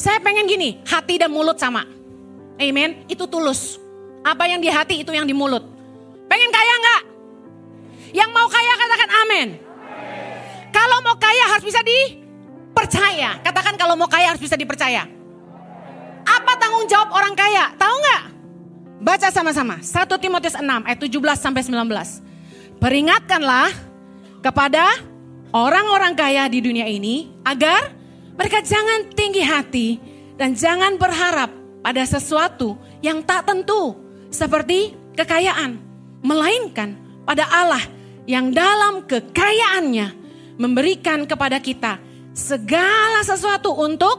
Saya 0.00 0.24
pengen 0.24 0.48
gini, 0.48 0.80
hati 0.88 1.20
dan 1.20 1.28
mulut 1.28 1.60
sama. 1.60 1.84
Amen. 2.56 3.04
Itu 3.12 3.28
tulus. 3.28 3.76
Apa 4.24 4.48
yang 4.48 4.64
di 4.64 4.72
hati 4.72 5.04
itu 5.04 5.12
yang 5.12 5.28
di 5.28 5.36
mulut. 5.36 5.68
Pengen 6.32 6.48
kaya 6.48 6.72
enggak? 6.80 7.02
Yang 8.24 8.30
mau 8.32 8.48
kaya 8.48 8.72
katakan 8.72 9.10
amin. 9.28 9.48
Kalau 10.82 10.98
mau 10.98 11.14
kaya 11.14 11.46
harus 11.46 11.62
bisa 11.62 11.78
dipercaya. 11.86 13.38
Katakan 13.38 13.78
kalau 13.78 13.94
mau 13.94 14.10
kaya 14.10 14.34
harus 14.34 14.42
bisa 14.42 14.58
dipercaya. 14.58 15.06
Apa 16.26 16.58
tanggung 16.58 16.90
jawab 16.90 17.14
orang 17.14 17.38
kaya? 17.38 17.70
Tahu 17.78 17.94
nggak? 18.02 18.22
Baca 18.98 19.28
sama-sama. 19.30 19.78
1 19.78 19.94
Timotius 20.18 20.58
6 20.58 20.66
ayat 20.66 20.98
17 20.98 21.38
sampai 21.38 21.62
19. 21.62 22.82
Peringatkanlah 22.82 23.70
kepada 24.42 25.06
orang-orang 25.54 26.18
kaya 26.18 26.50
di 26.50 26.58
dunia 26.58 26.90
ini 26.90 27.30
agar 27.46 27.94
mereka 28.34 28.58
jangan 28.66 29.06
tinggi 29.14 29.42
hati 29.46 30.02
dan 30.34 30.58
jangan 30.58 30.98
berharap 30.98 31.54
pada 31.78 32.02
sesuatu 32.02 32.74
yang 32.98 33.22
tak 33.22 33.46
tentu 33.46 33.94
seperti 34.34 34.98
kekayaan, 35.14 35.78
melainkan 36.26 36.98
pada 37.22 37.46
Allah 37.54 37.86
yang 38.26 38.50
dalam 38.50 39.06
kekayaannya 39.06 40.21
memberikan 40.56 41.24
kepada 41.24 41.60
kita 41.60 42.00
segala 42.32 43.20
sesuatu 43.24 43.72
untuk 43.76 44.18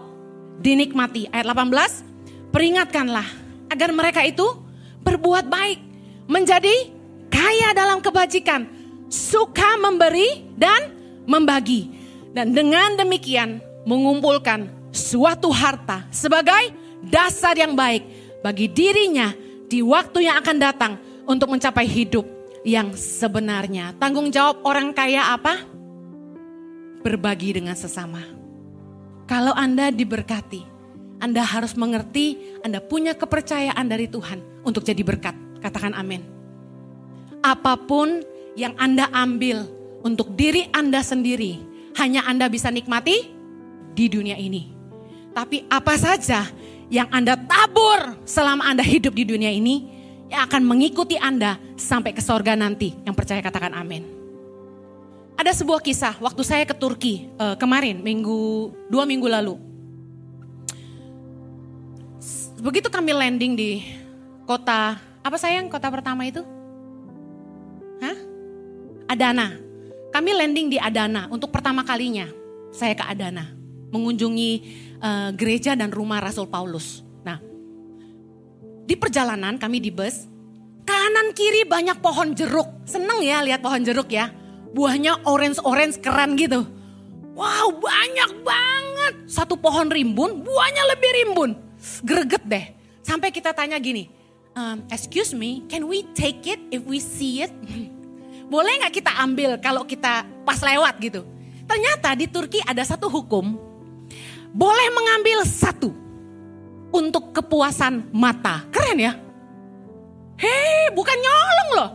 dinikmati. 0.62 1.30
Ayat 1.34 1.50
18, 1.52 2.54
peringatkanlah 2.54 3.28
agar 3.74 3.90
mereka 3.92 4.22
itu 4.22 4.46
berbuat 5.02 5.50
baik, 5.50 5.80
menjadi 6.30 6.94
kaya 7.28 7.74
dalam 7.74 8.00
kebajikan, 8.00 8.70
suka 9.10 9.78
memberi 9.82 10.46
dan 10.56 10.94
membagi. 11.26 11.90
Dan 12.34 12.54
dengan 12.54 12.98
demikian 12.98 13.62
mengumpulkan 13.86 14.70
suatu 14.90 15.54
harta 15.54 16.06
sebagai 16.10 16.74
dasar 17.04 17.54
yang 17.54 17.78
baik 17.78 18.06
bagi 18.42 18.70
dirinya 18.70 19.34
di 19.70 19.82
waktu 19.82 20.30
yang 20.30 20.42
akan 20.42 20.58
datang 20.58 20.94
untuk 21.26 21.50
mencapai 21.50 21.86
hidup 21.86 22.26
yang 22.64 22.96
sebenarnya. 22.96 23.94
Tanggung 24.00 24.32
jawab 24.32 24.64
orang 24.64 24.96
kaya 24.96 25.36
apa? 25.36 25.73
Berbagi 27.04 27.60
dengan 27.60 27.76
sesama. 27.76 28.24
Kalau 29.28 29.52
Anda 29.52 29.92
diberkati, 29.92 30.64
Anda 31.20 31.44
harus 31.44 31.76
mengerti 31.76 32.56
Anda 32.64 32.80
punya 32.80 33.12
kepercayaan 33.12 33.84
dari 33.92 34.08
Tuhan 34.08 34.64
untuk 34.64 34.88
jadi 34.88 35.04
berkat. 35.04 35.36
Katakan 35.60 35.92
amin. 36.00 36.24
Apa 37.44 37.76
pun 37.76 38.24
yang 38.56 38.72
Anda 38.80 39.12
ambil 39.12 39.68
untuk 40.00 40.32
diri 40.40 40.72
Anda 40.72 41.04
sendiri, 41.04 41.60
hanya 42.00 42.24
Anda 42.24 42.48
bisa 42.48 42.72
nikmati 42.72 43.36
di 43.92 44.06
dunia 44.08 44.40
ini. 44.40 44.72
Tapi 45.36 45.68
apa 45.68 46.00
saja 46.00 46.48
yang 46.88 47.12
Anda 47.12 47.36
tabur 47.36 48.24
selama 48.24 48.64
Anda 48.64 48.84
hidup 48.84 49.12
di 49.12 49.28
dunia 49.28 49.52
ini, 49.52 49.92
yang 50.32 50.48
akan 50.48 50.64
mengikuti 50.64 51.20
Anda 51.20 51.60
sampai 51.76 52.16
ke 52.16 52.24
sorga 52.24 52.56
nanti. 52.56 52.96
Yang 53.04 53.16
percaya 53.20 53.44
katakan 53.44 53.76
amin. 53.76 54.23
Ada 55.34 55.52
sebuah 55.58 55.82
kisah 55.82 56.22
waktu 56.22 56.42
saya 56.46 56.64
ke 56.64 56.78
Turki 56.78 57.28
uh, 57.42 57.58
kemarin, 57.58 58.00
minggu 58.00 58.70
dua 58.88 59.04
minggu 59.04 59.26
lalu. 59.26 59.58
Begitu 62.64 62.88
kami 62.88 63.12
landing 63.12 63.54
di 63.58 63.84
kota, 64.48 64.96
apa 65.20 65.36
sayang 65.36 65.68
kota 65.68 65.92
pertama 65.92 66.24
itu? 66.24 66.46
Hah? 68.00 68.18
Adana. 69.10 69.60
kami 70.14 70.30
landing 70.30 70.70
di 70.70 70.78
Adana 70.78 71.26
untuk 71.34 71.50
pertama 71.50 71.82
kalinya. 71.82 72.30
Saya 72.70 72.94
ke 72.94 73.02
Adana, 73.02 73.50
mengunjungi 73.90 74.52
uh, 75.02 75.30
gereja 75.34 75.74
dan 75.74 75.90
rumah 75.90 76.22
Rasul 76.22 76.46
Paulus. 76.46 77.02
Nah, 77.26 77.42
di 78.86 78.94
perjalanan 78.94 79.58
kami 79.58 79.82
di 79.82 79.90
bus, 79.90 80.30
kanan 80.86 81.34
kiri 81.34 81.66
banyak 81.66 81.98
pohon 81.98 82.38
jeruk. 82.38 82.86
Seneng 82.86 83.26
ya 83.26 83.42
lihat 83.42 83.66
pohon 83.66 83.82
jeruk 83.82 84.14
ya. 84.14 84.30
Buahnya 84.74 85.22
orange-orange 85.24 86.02
keren 86.02 86.34
gitu. 86.34 86.66
Wow 87.34 87.78
banyak 87.78 88.32
banget. 88.42 89.14
Satu 89.30 89.58
pohon 89.58 89.90
rimbun, 89.90 90.42
buahnya 90.42 90.84
lebih 90.98 91.12
rimbun. 91.24 91.52
Greget 92.02 92.44
deh. 92.46 92.66
Sampai 93.06 93.30
kita 93.30 93.54
tanya 93.54 93.78
gini, 93.78 94.10
um, 94.58 94.82
excuse 94.90 95.34
me, 95.34 95.66
can 95.70 95.86
we 95.86 96.06
take 96.18 96.46
it 96.50 96.62
if 96.74 96.82
we 96.86 96.98
see 96.98 97.46
it? 97.46 97.54
Boleh 98.54 98.82
nggak 98.82 98.94
kita 99.02 99.12
ambil 99.22 99.58
kalau 99.62 99.86
kita 99.86 100.26
pas 100.46 100.62
lewat 100.62 100.98
gitu? 101.02 101.22
Ternyata 101.66 102.14
di 102.14 102.28
Turki 102.30 102.60
ada 102.62 102.84
satu 102.86 103.08
hukum, 103.10 103.56
boleh 104.54 104.88
mengambil 104.94 105.42
satu 105.48 105.90
untuk 106.94 107.34
kepuasan 107.34 108.14
mata. 108.14 108.62
Keren 108.70 109.00
ya? 109.00 109.14
Hei, 110.38 110.92
bukan 110.94 111.18
nyolong 111.18 111.70
loh. 111.74 111.90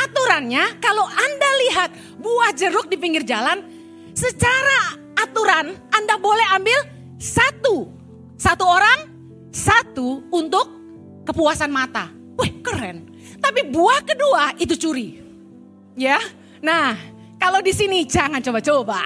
Aturannya 0.00 0.80
kalau 0.80 1.04
Anda 1.04 1.50
lihat 1.68 1.90
buah 2.20 2.56
jeruk 2.56 2.88
di 2.88 2.96
pinggir 2.96 3.24
jalan, 3.26 3.60
secara 4.16 4.96
aturan 5.18 5.76
Anda 5.92 6.16
boleh 6.16 6.46
ambil 6.56 6.80
satu. 7.20 7.92
Satu 8.40 8.64
orang, 8.64 8.98
satu 9.52 10.24
untuk 10.32 10.66
kepuasan 11.28 11.68
mata. 11.68 12.08
Wih 12.40 12.64
keren. 12.64 13.04
Tapi 13.40 13.68
buah 13.68 14.00
kedua 14.00 14.56
itu 14.56 14.74
curi. 14.80 15.20
Ya. 15.96 16.16
Nah, 16.64 16.96
kalau 17.36 17.60
di 17.60 17.72
sini 17.76 18.08
jangan 18.08 18.40
coba-coba. 18.40 19.04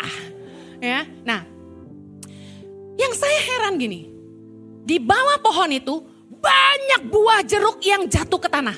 Ya. 0.79 1.03
Nah, 1.27 1.43
yang 2.95 3.13
saya 3.15 3.39
heran 3.43 3.79
gini. 3.79 4.11
Di 4.85 5.01
bawah 5.01 5.41
pohon 5.41 5.73
itu 5.73 6.05
banyak 6.29 7.09
buah 7.09 7.41
jeruk 7.43 7.81
yang 7.81 8.05
jatuh 8.05 8.37
ke 8.37 8.53
tanah. 8.53 8.77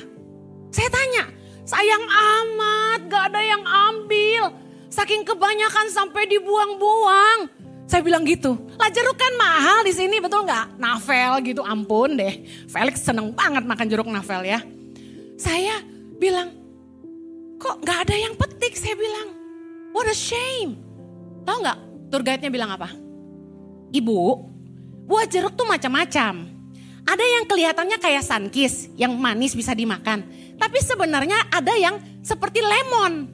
Saya 0.71 0.87
tanya, 0.87 1.25
sayang 1.67 2.05
amat 2.07 3.01
gak 3.11 3.25
ada 3.35 3.41
yang 3.43 3.63
ambil. 3.67 4.55
Saking 4.87 5.27
kebanyakan 5.27 5.93
sampai 5.93 6.25
dibuang-buang. 6.31 7.51
Saya 7.87 8.03
bilang 8.03 8.27
gitu, 8.27 8.59
lah 8.81 8.91
jeruk 8.91 9.15
kan 9.15 9.31
mahal 9.39 9.87
di 9.87 9.95
sini 9.95 10.19
betul 10.19 10.43
nggak? 10.43 10.75
Navel 10.75 11.39
gitu, 11.47 11.63
ampun 11.63 12.19
deh. 12.19 12.43
Felix 12.67 12.99
seneng 12.99 13.31
banget 13.31 13.63
makan 13.63 13.87
jeruk 13.87 14.11
navel 14.11 14.43
ya. 14.43 14.59
Saya 15.39 15.79
bilang, 16.19 16.51
kok 17.63 17.79
nggak 17.87 17.99
ada 18.11 18.17
yang 18.19 18.35
petik? 18.35 18.75
Saya 18.75 18.99
bilang, 18.99 19.31
what 19.95 20.11
a 20.11 20.17
shame. 20.19 20.75
Tahu 21.47 21.63
nggak? 21.63 21.79
Tour 22.11 22.23
guide-nya 22.27 22.51
bilang 22.51 22.75
apa? 22.75 22.91
Ibu, 23.95 24.19
buah 25.07 25.27
jeruk 25.31 25.55
tuh 25.55 25.71
macam-macam. 25.71 26.43
Ada 27.07 27.23
yang 27.23 27.45
kelihatannya 27.47 27.99
kayak 28.03 28.27
sunkis, 28.27 28.91
yang 28.99 29.15
manis 29.15 29.55
bisa 29.55 29.79
dimakan. 29.79 30.27
Tapi 30.57 30.79
sebenarnya 30.81 31.53
ada 31.53 31.75
yang 31.77 32.01
seperti 32.25 32.65
lemon. 32.65 33.29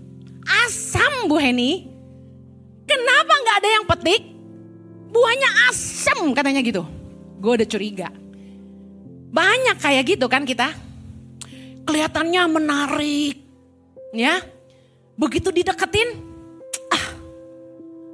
Asam 0.67 1.31
Bu 1.31 1.38
Heni. 1.38 1.87
Kenapa 2.87 3.33
nggak 3.33 3.57
ada 3.62 3.69
yang 3.71 3.85
petik? 3.87 4.23
Buahnya 5.12 5.50
asam 5.71 6.35
katanya 6.35 6.61
gitu. 6.61 6.83
Gue 7.38 7.57
udah 7.57 7.69
curiga. 7.69 8.09
Banyak 9.33 9.76
kayak 9.81 10.05
gitu 10.19 10.26
kan 10.29 10.45
kita. 10.45 10.75
Kelihatannya 11.83 12.43
menarik, 12.47 13.43
Ya, 14.12 14.45
begitu 15.17 15.49
dideketin, 15.49 16.21
ah, 16.93 17.07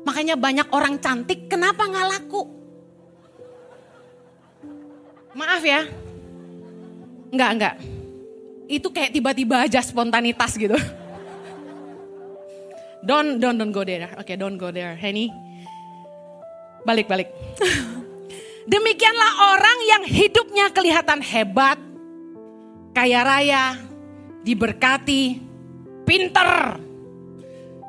makanya 0.07 0.39
banyak 0.39 0.71
orang 0.71 0.95
cantik, 1.03 1.51
kenapa 1.51 1.91
nggak 1.91 2.07
laku? 2.07 2.47
Maaf 5.35 5.59
ya, 5.67 5.83
nggak 7.35 7.51
nggak, 7.59 7.75
itu 8.69 8.93
kayak 8.93 9.17
tiba-tiba 9.17 9.65
aja 9.65 9.81
spontanitas 9.81 10.55
gitu. 10.61 10.77
Don't 13.01 13.41
don't 13.41 13.57
don't 13.57 13.73
go 13.73 13.83
there, 13.83 14.13
oke 14.13 14.29
okay, 14.29 14.37
don't 14.37 14.61
go 14.61 14.69
there, 14.69 14.93
Henny. 14.93 15.33
Balik 16.85 17.09
balik. 17.09 17.33
Demikianlah 18.73 19.33
orang 19.57 19.79
yang 19.89 20.03
hidupnya 20.05 20.69
kelihatan 20.77 21.25
hebat, 21.25 21.81
kaya 22.93 23.25
raya, 23.25 23.81
diberkati, 24.45 25.41
pinter, 26.05 26.77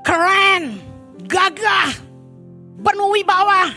keren, 0.07 0.79
gagah, 1.27 1.91
penuh 2.79 3.11
wibawa, 3.11 3.75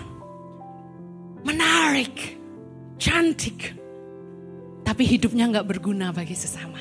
menarik, 1.42 2.38
cantik. 3.02 3.81
Tapi 4.92 5.08
hidupnya 5.08 5.48
nggak 5.48 5.64
berguna 5.72 6.12
bagi 6.12 6.36
sesama. 6.36 6.76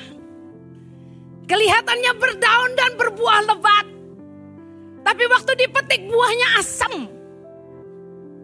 Kelihatannya 1.48 2.12
berdaun 2.20 2.72
dan 2.76 2.92
berbuah 3.00 3.40
lebat. 3.48 3.86
Tapi 5.00 5.22
waktu 5.32 5.52
dipetik 5.56 6.12
buahnya 6.12 6.60
asam. 6.60 7.08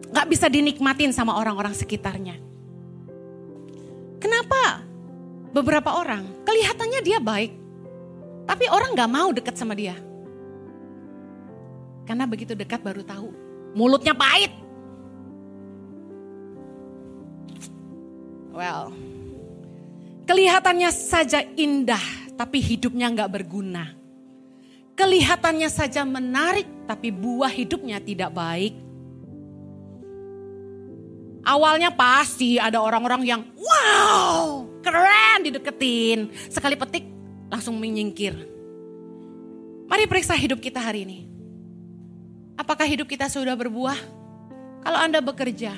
Gak 0.09 0.25
bisa 0.25 0.49
dinikmatin 0.49 1.13
sama 1.13 1.37
orang-orang 1.37 1.77
sekitarnya. 1.77 2.41
Kenapa? 4.17 4.81
Beberapa 5.53 6.01
orang 6.01 6.25
kelihatannya 6.49 7.05
dia 7.05 7.21
baik. 7.21 7.53
Tapi 8.49 8.65
orang 8.73 8.97
gak 8.97 9.13
mau 9.13 9.29
dekat 9.29 9.53
sama 9.53 9.77
dia. 9.77 9.93
Karena 12.09 12.25
begitu 12.25 12.57
dekat 12.57 12.81
baru 12.81 13.05
tahu. 13.05 13.29
Mulutnya 13.77 14.17
pahit. 14.17 14.49
Well, 18.49 18.97
kelihatannya 20.29 20.93
saja 20.93 21.41
indah, 21.57 22.05
tapi 22.37 22.61
hidupnya 22.61 23.09
gak 23.09 23.41
berguna. 23.41 23.97
Kelihatannya 24.93 25.65
saja 25.73 26.05
menarik, 26.05 26.69
tapi 26.85 27.09
buah 27.09 27.49
hidupnya 27.49 27.97
tidak 27.97 28.29
baik. 28.37 28.77
Awalnya 31.41 31.89
pasti 31.89 32.61
ada 32.61 32.77
orang-orang 32.77 33.25
yang 33.25 33.41
wow, 33.57 34.69
keren 34.85 35.49
dideketin. 35.49 36.29
Sekali 36.45 36.77
petik 36.77 37.09
langsung 37.49 37.81
menyingkir. 37.81 38.37
Mari 39.89 40.05
periksa 40.05 40.37
hidup 40.37 40.61
kita 40.61 40.77
hari 40.77 41.09
ini. 41.09 41.19
Apakah 42.53 42.85
hidup 42.85 43.09
kita 43.09 43.25
sudah 43.31 43.57
berbuah? 43.57 43.97
Kalau 44.85 44.99
Anda 44.99 45.23
bekerja, 45.25 45.73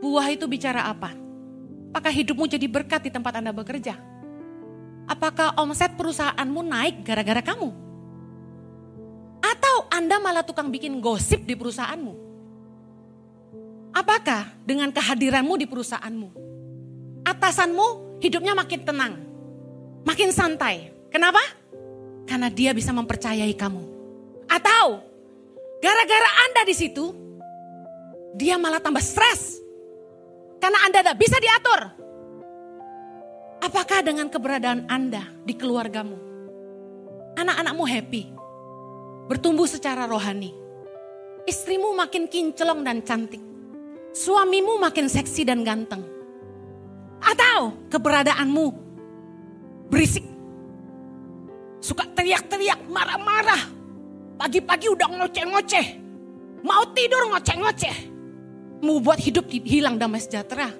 buah 0.00 0.30
itu 0.32 0.48
bicara 0.48 0.88
apa? 0.88 1.23
Apakah 1.94 2.10
hidupmu 2.10 2.50
jadi 2.50 2.66
berkat 2.66 3.06
di 3.06 3.10
tempat 3.14 3.38
Anda 3.38 3.54
bekerja? 3.54 3.94
Apakah 5.06 5.54
omset 5.62 5.94
perusahaanmu 5.94 6.60
naik 6.66 7.06
gara-gara 7.06 7.38
kamu? 7.38 7.70
Atau 9.38 9.76
Anda 9.94 10.18
malah 10.18 10.42
tukang 10.42 10.74
bikin 10.74 10.98
gosip 10.98 11.46
di 11.46 11.54
perusahaanmu? 11.54 12.26
Apakah 13.94 14.50
dengan 14.66 14.90
kehadiranmu 14.90 15.54
di 15.54 15.70
perusahaanmu, 15.70 16.28
atasanmu 17.22 18.18
hidupnya 18.18 18.58
makin 18.58 18.82
tenang, 18.82 19.14
makin 20.02 20.34
santai, 20.34 20.94
Kenapa? 21.14 21.38
Karena 22.26 22.50
dia 22.50 22.74
bisa 22.74 22.90
mempercayai 22.90 23.54
kamu. 23.54 23.82
Atau 24.50 24.98
gara-gara 25.78 26.30
Anda 26.50 26.66
di 26.66 26.74
situ, 26.74 27.14
dia 28.34 28.58
malah 28.58 28.82
tambah 28.82 28.98
stres. 28.98 29.62
Karena 30.64 30.80
Anda 30.88 31.04
tidak 31.04 31.20
bisa 31.20 31.36
diatur. 31.36 31.80
Apakah 33.60 34.00
dengan 34.00 34.32
keberadaan 34.32 34.88
Anda 34.88 35.28
di 35.44 35.52
keluargamu, 35.60 36.16
anak-anakmu 37.36 37.84
happy, 37.84 38.32
bertumbuh 39.28 39.68
secara 39.68 40.08
rohani, 40.08 40.56
istrimu 41.44 41.92
makin 41.92 42.32
kinclong 42.32 42.80
dan 42.80 43.04
cantik, 43.04 43.44
suamimu 44.16 44.80
makin 44.80 45.04
seksi 45.04 45.44
dan 45.44 45.60
ganteng, 45.68 46.00
atau 47.20 47.84
keberadaanmu 47.92 48.66
berisik 49.92 50.24
Suka 51.84 52.08
teriak-teriak, 52.16 52.88
marah-marah. 52.88 53.60
Pagi-pagi 54.40 54.88
udah 54.88 55.04
ngoceh-ngoceh. 55.04 55.86
Mau 56.64 56.80
tidur 56.96 57.28
ngoceh-ngoceh. 57.28 58.13
Mau 58.82 58.98
buat 58.98 59.20
hidup 59.20 59.46
hilang 59.50 60.00
damai 60.00 60.22
sejahtera. 60.22 60.72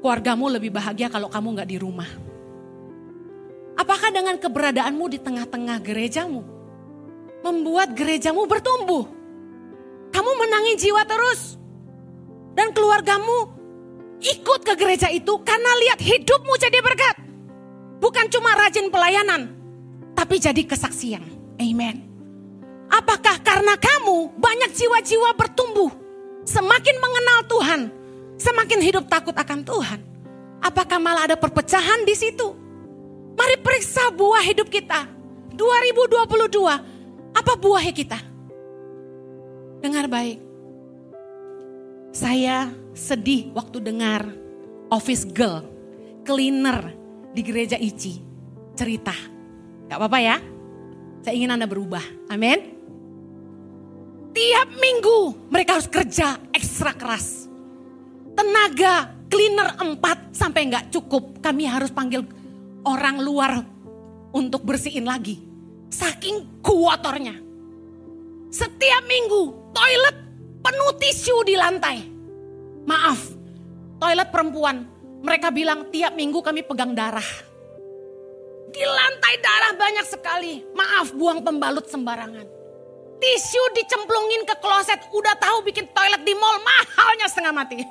Keluargamu 0.00 0.48
lebih 0.48 0.72
bahagia 0.72 1.12
kalau 1.12 1.28
kamu 1.28 1.60
nggak 1.60 1.68
di 1.68 1.76
rumah. 1.76 2.08
Apakah 3.76 4.12
dengan 4.12 4.36
keberadaanmu 4.36 5.04
di 5.08 5.18
tengah-tengah 5.20 5.80
gerejamu 5.80 6.40
membuat 7.44 7.92
gerejamu 7.96 8.44
bertumbuh? 8.44 9.08
Kamu 10.10 10.30
menangi 10.36 10.74
jiwa 10.80 11.04
terus 11.06 11.56
dan 12.52 12.74
keluargamu 12.76 13.56
ikut 14.20 14.60
ke 14.66 14.74
gereja 14.76 15.08
itu 15.08 15.32
karena 15.40 15.70
lihat 15.86 16.00
hidupmu 16.00 16.52
jadi 16.60 16.78
berkat. 16.84 17.16
Bukan 18.00 18.32
cuma 18.32 18.56
rajin 18.56 18.88
pelayanan, 18.88 19.52
tapi 20.16 20.40
jadi 20.40 20.64
kesaksian. 20.64 21.24
Amen. 21.60 22.04
Apakah 22.88 23.38
karena 23.44 23.76
kamu 23.76 24.34
banyak 24.40 24.72
jiwa-jiwa 24.72 25.36
bertumbuh, 25.36 25.92
semakin 26.44 26.96
mengenal 26.98 27.38
Tuhan, 27.48 27.80
semakin 28.36 28.80
hidup 28.80 29.04
takut 29.08 29.36
akan 29.36 29.60
Tuhan? 29.64 30.00
Apakah 30.60 31.00
malah 31.00 31.24
ada 31.24 31.36
perpecahan 31.40 32.04
di 32.04 32.12
situ? 32.12 32.52
Mari 33.36 33.56
periksa 33.64 34.12
buah 34.12 34.44
hidup 34.44 34.68
kita. 34.68 35.08
2022, 35.56 37.32
apa 37.32 37.52
buahnya 37.56 37.94
kita? 37.96 38.18
Dengar 39.80 40.04
baik. 40.08 40.38
Saya 42.12 42.68
sedih 42.92 43.54
waktu 43.56 43.80
dengar 43.80 44.28
office 44.92 45.24
girl, 45.24 45.64
cleaner 46.26 46.92
di 47.32 47.40
gereja 47.40 47.80
Ici 47.80 48.20
cerita. 48.76 49.14
Gak 49.88 49.96
apa-apa 49.96 50.18
ya, 50.20 50.36
saya 51.24 51.34
ingin 51.36 51.54
Anda 51.54 51.64
berubah. 51.64 52.02
Amin. 52.28 52.69
Tiap 54.40 54.72
minggu 54.72 55.52
mereka 55.52 55.76
harus 55.76 55.84
kerja 55.84 56.40
ekstra 56.56 56.96
keras. 56.96 57.44
Tenaga 58.32 59.12
cleaner 59.28 59.76
empat 59.76 60.32
sampai 60.32 60.64
nggak 60.64 60.88
cukup. 60.88 61.44
Kami 61.44 61.68
harus 61.68 61.92
panggil 61.92 62.24
orang 62.88 63.20
luar 63.20 63.60
untuk 64.32 64.64
bersihin 64.64 65.04
lagi. 65.04 65.44
Saking 65.92 66.64
kuatornya. 66.64 67.36
Setiap 68.48 69.04
minggu 69.04 69.76
toilet 69.76 70.16
penuh 70.64 70.92
tisu 70.96 71.36
di 71.44 71.60
lantai. 71.60 72.00
Maaf, 72.88 73.20
toilet 74.00 74.32
perempuan. 74.32 74.88
Mereka 75.20 75.52
bilang 75.52 75.92
tiap 75.92 76.16
minggu 76.16 76.40
kami 76.40 76.64
pegang 76.64 76.96
darah. 76.96 77.28
Di 78.72 78.84
lantai 78.88 79.34
darah 79.44 79.76
banyak 79.76 80.06
sekali. 80.08 80.64
Maaf, 80.72 81.12
buang 81.12 81.44
pembalut 81.44 81.84
sembarangan. 81.92 82.59
Tisu 83.20 83.62
dicemplungin 83.76 84.48
ke 84.48 84.56
kloset. 84.64 84.96
Udah 85.12 85.36
tahu 85.36 85.60
bikin 85.68 85.84
toilet 85.92 86.24
di 86.24 86.32
mall 86.32 86.56
mahalnya 86.64 87.28
setengah 87.28 87.52
mati. 87.52 87.84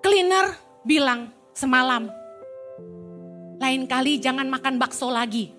Cleaner 0.00 0.56
bilang 0.86 1.28
semalam, 1.52 2.08
lain 3.60 3.84
kali 3.84 4.16
jangan 4.22 4.48
makan 4.48 4.80
bakso 4.80 5.12
lagi. 5.12 5.52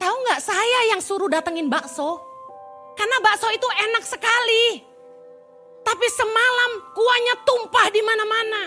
Tahu 0.00 0.16
nggak 0.26 0.40
saya 0.42 0.80
yang 0.90 0.98
suruh 0.98 1.30
datengin 1.30 1.70
bakso? 1.70 2.18
Karena 2.98 3.22
bakso 3.22 3.46
itu 3.54 3.68
enak 3.90 4.04
sekali. 4.06 4.82
Tapi 5.84 6.06
semalam 6.16 6.70
kuahnya 6.96 7.34
tumpah 7.44 7.86
di 7.92 8.00
mana-mana. 8.00 8.62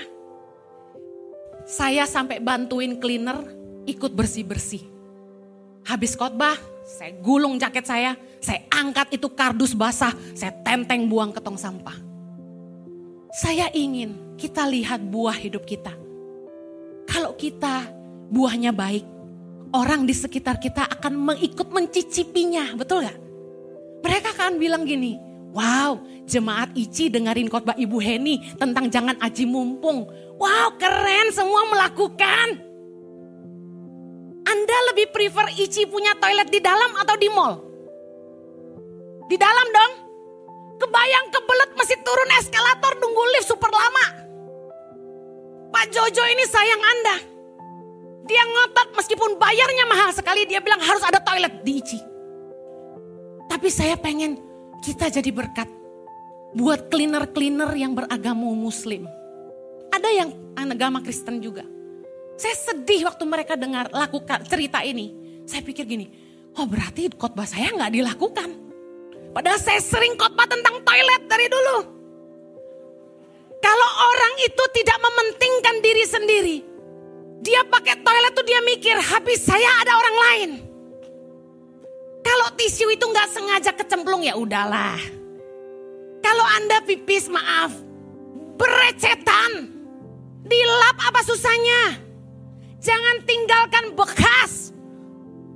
Saya 1.68 2.08
sampai 2.08 2.40
bantuin 2.40 3.02
cleaner 3.02 3.44
ikut 3.90 4.14
bersih-bersih. 4.14 4.86
Habis 5.88 6.14
khotbah, 6.14 6.56
saya 6.88 7.12
gulung 7.20 7.60
jaket 7.60 7.84
saya, 7.84 8.16
saya 8.40 8.64
angkat 8.72 9.20
itu 9.20 9.28
kardus 9.28 9.76
basah, 9.76 10.16
saya 10.32 10.56
tenteng 10.64 11.12
buang 11.12 11.36
ke 11.36 11.44
tong 11.44 11.60
sampah. 11.60 12.00
Saya 13.36 13.68
ingin 13.76 14.40
kita 14.40 14.64
lihat 14.64 15.04
buah 15.04 15.36
hidup 15.36 15.68
kita. 15.68 15.92
Kalau 17.04 17.36
kita 17.36 17.92
buahnya 18.32 18.72
baik, 18.72 19.04
orang 19.76 20.08
di 20.08 20.16
sekitar 20.16 20.64
kita 20.64 20.88
akan 20.88 21.36
mengikut 21.36 21.68
mencicipinya, 21.76 22.72
betul 22.80 23.04
gak? 23.04 23.20
Mereka 24.08 24.40
akan 24.40 24.56
bilang 24.56 24.88
gini, 24.88 25.20
wow 25.52 26.00
jemaat 26.24 26.72
Ici 26.72 27.12
dengerin 27.12 27.52
khotbah 27.52 27.76
Ibu 27.76 28.00
Heni 28.00 28.56
tentang 28.56 28.88
jangan 28.88 29.20
aji 29.20 29.44
mumpung. 29.44 30.08
Wow 30.40 30.80
keren 30.80 31.36
semua 31.36 31.68
melakukan. 31.68 32.67
Anda 34.58 34.78
lebih 34.90 35.14
prefer 35.14 35.54
Ici 35.62 35.86
punya 35.86 36.18
toilet 36.18 36.50
di 36.50 36.58
dalam 36.58 36.98
atau 36.98 37.14
di 37.14 37.30
mall? 37.30 37.62
Di 39.30 39.38
dalam 39.38 39.68
dong. 39.70 39.94
Kebayang 40.82 41.30
kebelet 41.30 41.72
masih 41.78 41.98
turun 42.02 42.30
eskalator 42.42 42.98
nunggu 42.98 43.24
lift 43.38 43.50
super 43.50 43.70
lama. 43.70 44.06
Pak 45.70 45.86
Jojo 45.94 46.24
ini 46.26 46.46
sayang 46.50 46.82
Anda. 46.82 47.16
Dia 48.26 48.44
ngotot 48.46 48.98
meskipun 48.98 49.38
bayarnya 49.38 49.86
mahal 49.86 50.10
sekali 50.10 50.50
dia 50.50 50.58
bilang 50.58 50.82
harus 50.82 51.06
ada 51.06 51.22
toilet 51.22 51.62
di 51.62 51.78
Ici. 51.78 52.00
Tapi 53.46 53.70
saya 53.70 53.94
pengen 53.94 54.42
kita 54.82 55.14
jadi 55.14 55.30
berkat 55.30 55.70
buat 56.58 56.90
cleaner-cleaner 56.90 57.78
yang 57.78 57.94
beragama 57.94 58.54
muslim. 58.58 59.06
Ada 59.94 60.10
yang 60.14 60.30
agama 60.58 61.02
Kristen 61.06 61.42
juga. 61.42 61.77
Saya 62.38 62.54
sedih 62.54 63.10
waktu 63.10 63.26
mereka 63.26 63.58
dengar 63.58 63.90
lakukan 63.90 64.46
cerita 64.46 64.86
ini. 64.86 65.12
Saya 65.50 65.66
pikir 65.66 65.90
gini, 65.90 66.06
oh 66.54 66.70
berarti 66.70 67.10
khotbah 67.10 67.50
saya 67.50 67.74
nggak 67.74 67.94
dilakukan. 67.98 68.50
Padahal 69.34 69.58
saya 69.58 69.82
sering 69.82 70.14
khotbah 70.14 70.46
tentang 70.46 70.86
toilet 70.86 71.26
dari 71.26 71.50
dulu. 71.50 71.78
Kalau 73.58 73.90
orang 74.14 74.34
itu 74.46 74.64
tidak 74.70 74.98
mementingkan 75.02 75.76
diri 75.82 76.04
sendiri, 76.06 76.58
dia 77.42 77.66
pakai 77.66 78.06
toilet 78.06 78.34
tuh 78.38 78.46
dia 78.46 78.62
mikir 78.62 78.96
habis 79.02 79.42
saya 79.42 79.70
ada 79.82 79.98
orang 79.98 80.18
lain. 80.30 80.52
Kalau 82.22 82.54
tisu 82.54 82.86
itu 82.94 83.02
nggak 83.02 83.30
sengaja 83.34 83.72
kecemplung 83.74 84.22
ya 84.22 84.38
udahlah. 84.38 85.02
Kalau 86.22 86.46
anda 86.54 86.86
pipis 86.86 87.34
maaf, 87.34 87.74
berecetan, 88.62 89.74
dilap 90.46 90.98
apa 91.02 91.24
susahnya? 91.26 92.07
Jangan 92.78 93.26
tinggalkan 93.26 93.86
bekas. 93.98 94.70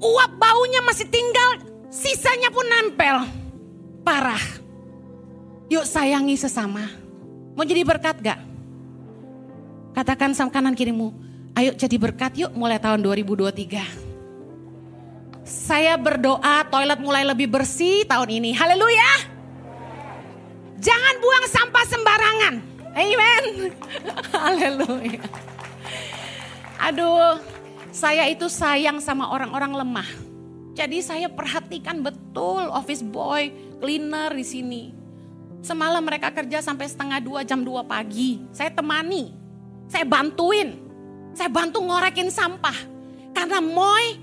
Uap 0.02 0.32
baunya 0.42 0.82
masih 0.82 1.06
tinggal, 1.06 1.62
sisanya 1.94 2.50
pun 2.50 2.66
nempel. 2.66 3.22
Parah. 4.02 4.42
Yuk 5.70 5.86
sayangi 5.86 6.34
sesama. 6.36 6.90
Mau 7.54 7.62
jadi 7.62 7.86
berkat 7.86 8.18
gak? 8.20 8.40
Katakan 9.94 10.34
sama 10.34 10.50
kanan 10.50 10.74
kirimu, 10.74 11.14
ayo 11.54 11.78
jadi 11.78 12.00
berkat 12.02 12.34
yuk 12.40 12.52
mulai 12.58 12.82
tahun 12.82 13.04
2023. 13.06 14.02
Saya 15.46 16.00
berdoa 16.00 16.64
toilet 16.72 17.00
mulai 17.04 17.28
lebih 17.28 17.52
bersih 17.52 18.08
tahun 18.08 18.42
ini. 18.42 18.52
Haleluya. 18.58 19.12
Jangan 20.82 21.16
buang 21.22 21.46
sampah 21.46 21.86
sembarangan. 21.86 22.54
Amen. 22.98 23.44
Haleluya. 24.34 25.51
Aduh, 26.82 27.38
saya 27.94 28.26
itu 28.26 28.50
sayang 28.50 28.98
sama 28.98 29.30
orang-orang 29.30 29.86
lemah. 29.86 30.10
Jadi 30.74 30.98
saya 31.06 31.30
perhatikan 31.30 32.02
betul 32.02 32.66
office 32.74 33.06
boy, 33.06 33.54
cleaner 33.78 34.34
di 34.34 34.42
sini. 34.42 34.84
Semalam 35.62 36.02
mereka 36.02 36.34
kerja 36.34 36.58
sampai 36.58 36.90
setengah 36.90 37.22
dua 37.22 37.46
jam 37.46 37.62
dua 37.62 37.86
pagi. 37.86 38.42
Saya 38.50 38.74
temani, 38.74 39.30
saya 39.86 40.10
bantuin. 40.10 40.74
Saya 41.38 41.54
bantu 41.54 41.86
ngorekin 41.86 42.34
sampah. 42.34 42.76
Karena 43.32 43.62
Moy 43.62 44.18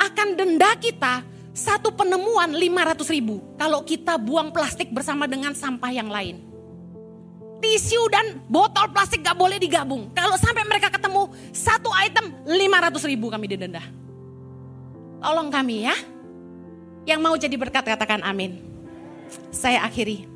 akan 0.00 0.28
denda 0.34 0.74
kita 0.80 1.22
satu 1.52 1.92
penemuan 1.92 2.56
500 2.56 3.14
ribu. 3.14 3.44
Kalau 3.60 3.84
kita 3.84 4.16
buang 4.16 4.48
plastik 4.50 4.90
bersama 4.90 5.28
dengan 5.28 5.52
sampah 5.52 5.92
yang 5.92 6.08
lain. 6.08 6.47
Tisu 7.58 8.06
dan 8.14 8.38
botol 8.46 8.86
plastik 8.94 9.26
gak 9.26 9.34
boleh 9.34 9.58
digabung. 9.58 10.14
Kalau 10.14 10.38
sampai 10.38 10.62
mereka 10.62 10.94
ketemu 10.94 11.26
satu 11.50 11.90
item 11.98 12.30
500 12.46 13.10
ribu 13.10 13.26
kami 13.26 13.50
didenda. 13.50 13.82
Tolong 15.18 15.50
kami 15.50 15.90
ya. 15.90 15.96
Yang 17.02 17.20
mau 17.24 17.34
jadi 17.34 17.56
berkat 17.58 17.82
katakan 17.82 18.22
amin. 18.22 18.62
Saya 19.50 19.82
akhiri. 19.82 20.28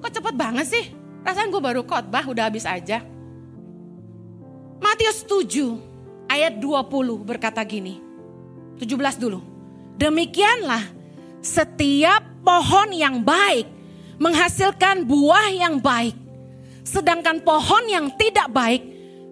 Kok 0.00 0.10
cepet 0.10 0.34
banget 0.34 0.66
sih? 0.66 0.84
Rasanya 1.22 1.48
gue 1.52 1.62
baru 1.62 1.82
khotbah 1.84 2.24
udah 2.24 2.48
habis 2.48 2.64
aja. 2.64 3.04
Matius 4.82 5.22
7 5.28 6.26
ayat 6.26 6.56
20 6.58 7.22
berkata 7.22 7.60
gini. 7.62 8.00
17 8.80 9.20
dulu. 9.20 9.44
Demikianlah 10.00 10.82
setiap 11.44 12.24
pohon 12.40 12.90
yang 12.90 13.20
baik 13.20 13.81
menghasilkan 14.22 15.02
buah 15.02 15.50
yang 15.50 15.82
baik. 15.82 16.14
Sedangkan 16.86 17.42
pohon 17.42 17.82
yang 17.90 18.06
tidak 18.14 18.46
baik 18.54 18.82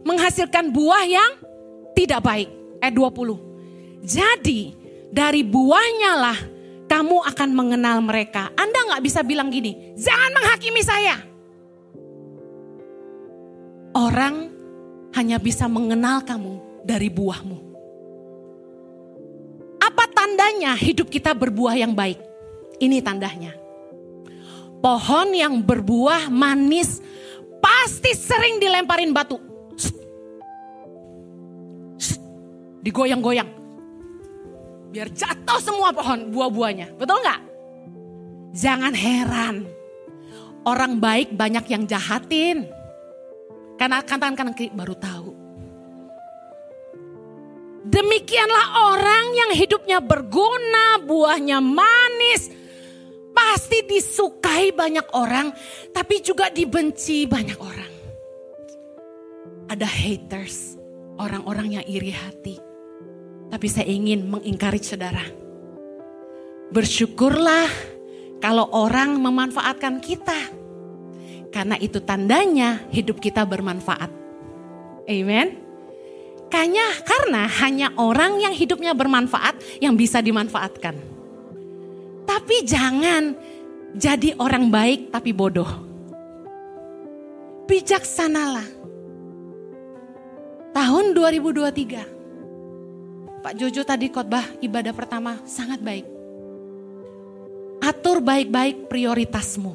menghasilkan 0.02 0.74
buah 0.74 1.06
yang 1.06 1.30
tidak 1.94 2.18
baik. 2.26 2.50
Ayat 2.82 2.94
20. 2.98 4.02
Jadi 4.02 4.74
dari 5.14 5.46
buahnya 5.46 6.12
lah 6.18 6.38
kamu 6.90 7.22
akan 7.22 7.50
mengenal 7.54 8.02
mereka. 8.02 8.50
Anda 8.58 8.90
nggak 8.90 9.04
bisa 9.06 9.22
bilang 9.22 9.46
gini, 9.54 9.94
jangan 9.94 10.30
menghakimi 10.34 10.82
saya. 10.82 11.16
Orang 13.94 14.50
hanya 15.14 15.38
bisa 15.38 15.70
mengenal 15.70 16.22
kamu 16.26 16.82
dari 16.82 17.06
buahmu. 17.10 17.58
Apa 19.82 20.04
tandanya 20.10 20.74
hidup 20.78 21.10
kita 21.10 21.34
berbuah 21.34 21.74
yang 21.78 21.94
baik? 21.94 22.18
Ini 22.78 23.02
tandanya. 23.02 23.69
Pohon 24.80 25.28
yang 25.36 25.60
berbuah 25.60 26.32
manis 26.32 27.04
pasti 27.60 28.16
sering 28.16 28.56
dilemparin 28.56 29.12
batu. 29.12 29.36
Digoyang-goyang. 32.80 33.48
Biar 34.88 35.12
jatuh 35.12 35.60
semua 35.60 35.92
pohon 35.92 36.32
buah-buahnya. 36.32 36.96
Betul 36.96 37.20
nggak? 37.20 37.40
Jangan 38.56 38.96
heran. 38.96 39.68
Orang 40.64 40.96
baik 40.96 41.36
banyak 41.36 41.68
yang 41.68 41.84
jahatin. 41.84 42.64
Karena 43.76 44.00
tangan 44.00 44.36
kanan 44.36 44.56
kiri 44.56 44.72
baru 44.72 44.96
tahu. 44.96 45.30
Demikianlah 47.80 48.92
orang 48.92 49.26
yang 49.32 49.50
hidupnya 49.56 49.98
berguna, 50.04 51.00
buahnya 51.00 51.64
manis. 51.64 52.59
Pasti 53.40 53.80
disukai 53.88 54.68
banyak 54.68 55.16
orang, 55.16 55.48
tapi 55.96 56.20
juga 56.20 56.52
dibenci 56.52 57.24
banyak 57.24 57.56
orang. 57.56 57.92
Ada 59.72 59.88
haters, 59.88 60.76
orang-orang 61.16 61.80
yang 61.80 61.84
iri 61.88 62.12
hati. 62.12 62.60
Tapi 63.48 63.66
saya 63.66 63.88
ingin 63.88 64.28
mengingkari 64.28 64.76
saudara. 64.84 65.24
Bersyukurlah 66.68 67.64
kalau 68.44 68.68
orang 68.76 69.16
memanfaatkan 69.16 70.04
kita. 70.04 70.36
Karena 71.48 71.80
itu 71.80 71.96
tandanya 72.04 72.84
hidup 72.92 73.24
kita 73.24 73.48
bermanfaat. 73.48 74.12
Amen. 75.08 75.48
Kayaknya 76.52 76.86
karena 77.08 77.42
hanya 77.64 77.88
orang 77.96 78.36
yang 78.36 78.52
hidupnya 78.52 78.92
bermanfaat 78.92 79.80
yang 79.80 79.96
bisa 79.96 80.20
dimanfaatkan. 80.20 81.19
Tapi 82.30 82.62
jangan 82.62 83.34
jadi 83.90 84.38
orang 84.38 84.70
baik 84.70 85.10
tapi 85.10 85.34
bodoh. 85.34 85.66
Bijaksanalah. 87.66 88.70
Tahun 90.70 91.04
2023. 91.10 93.42
Pak 93.42 93.54
Jojo 93.58 93.82
tadi 93.82 94.14
khotbah 94.14 94.46
ibadah 94.62 94.94
pertama 94.94 95.42
sangat 95.42 95.82
baik. 95.82 96.06
Atur 97.82 98.22
baik-baik 98.22 98.86
prioritasmu. 98.86 99.74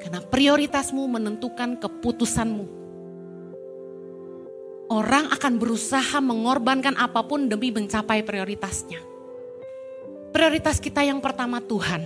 Karena 0.00 0.24
prioritasmu 0.24 1.04
menentukan 1.04 1.76
keputusanmu. 1.76 2.64
Orang 4.88 5.28
akan 5.28 5.60
berusaha 5.60 6.24
mengorbankan 6.24 6.96
apa 6.96 7.20
pun 7.28 7.52
demi 7.52 7.68
mencapai 7.68 8.24
prioritasnya. 8.24 9.12
Prioritas 10.34 10.82
kita 10.82 11.06
yang 11.06 11.22
pertama 11.22 11.62
Tuhan. 11.62 12.02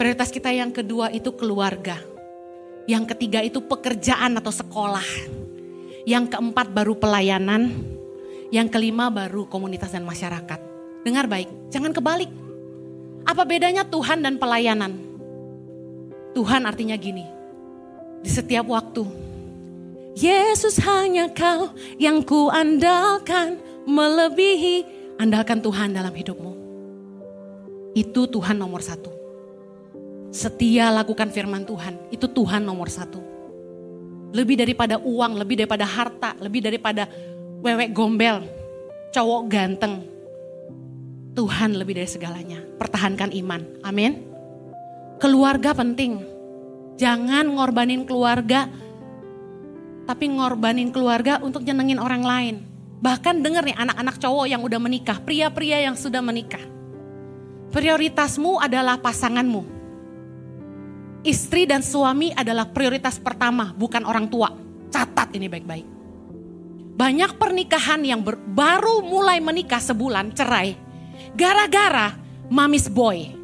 Prioritas 0.00 0.32
kita 0.32 0.48
yang 0.48 0.72
kedua 0.72 1.12
itu 1.12 1.28
keluarga. 1.36 2.00
Yang 2.88 3.12
ketiga 3.12 3.44
itu 3.44 3.60
pekerjaan 3.60 4.40
atau 4.40 4.48
sekolah. 4.48 5.04
Yang 6.08 6.32
keempat 6.32 6.72
baru 6.72 6.96
pelayanan. 6.96 7.76
Yang 8.48 8.72
kelima 8.72 9.12
baru 9.12 9.44
komunitas 9.44 9.92
dan 9.92 10.00
masyarakat. 10.08 10.56
Dengar 11.04 11.28
baik, 11.28 11.68
jangan 11.68 11.92
kebalik. 11.92 12.32
Apa 13.28 13.44
bedanya 13.44 13.84
Tuhan 13.84 14.24
dan 14.24 14.40
pelayanan? 14.40 14.96
Tuhan 16.32 16.64
artinya 16.64 16.96
gini, 16.96 17.28
di 18.24 18.30
setiap 18.32 18.64
waktu. 18.64 19.04
Yesus 20.16 20.80
hanya 20.80 21.28
kau 21.28 21.68
yang 22.00 22.24
ku 22.24 22.48
andalkan 22.48 23.60
melebihi 23.84 24.88
andalkan 25.20 25.60
Tuhan 25.60 25.92
dalam 25.92 26.10
hidupmu. 26.16 26.63
Itu 27.94 28.26
Tuhan 28.26 28.58
nomor 28.58 28.82
satu. 28.82 29.14
Setia 30.34 30.90
lakukan 30.90 31.30
firman 31.30 31.62
Tuhan, 31.62 32.10
itu 32.10 32.26
Tuhan 32.26 32.66
nomor 32.66 32.90
satu. 32.90 33.22
Lebih 34.34 34.58
daripada 34.58 34.98
uang, 34.98 35.38
lebih 35.38 35.62
daripada 35.62 35.86
harta, 35.86 36.34
lebih 36.42 36.58
daripada 36.58 37.06
wewek 37.62 37.94
gombel, 37.94 38.42
cowok 39.14 39.42
ganteng. 39.46 40.02
Tuhan 41.38 41.78
lebih 41.78 42.02
dari 42.02 42.10
segalanya. 42.10 42.58
Pertahankan 42.78 43.30
iman. 43.30 43.62
Amin. 43.86 44.26
Keluarga 45.22 45.70
penting. 45.70 46.18
Jangan 46.98 47.54
ngorbanin 47.54 48.02
keluarga, 48.02 48.66
tapi 50.10 50.34
ngorbanin 50.34 50.90
keluarga 50.90 51.38
untuk 51.38 51.62
nyenengin 51.62 52.02
orang 52.02 52.22
lain. 52.26 52.56
Bahkan 52.98 53.38
denger 53.38 53.70
nih 53.70 53.76
anak-anak 53.78 54.16
cowok 54.18 54.46
yang 54.50 54.62
udah 54.66 54.82
menikah, 54.82 55.22
pria-pria 55.22 55.86
yang 55.86 55.94
sudah 55.94 56.18
menikah. 56.18 56.73
Prioritasmu 57.74 58.62
adalah 58.62 59.02
pasanganmu. 59.02 59.66
Istri 61.26 61.66
dan 61.66 61.82
suami 61.82 62.30
adalah 62.30 62.70
prioritas 62.70 63.18
pertama, 63.18 63.74
bukan 63.74 64.06
orang 64.06 64.30
tua. 64.30 64.46
Catat 64.94 65.34
ini 65.34 65.50
baik-baik. 65.50 65.86
Banyak 66.94 67.34
pernikahan 67.34 68.06
yang 68.06 68.22
ber, 68.22 68.38
baru 68.38 69.02
mulai 69.02 69.42
menikah 69.42 69.82
sebulan 69.82 70.30
cerai. 70.38 70.78
Gara-gara 71.34 72.14
mamis 72.46 72.86
boy. 72.86 73.34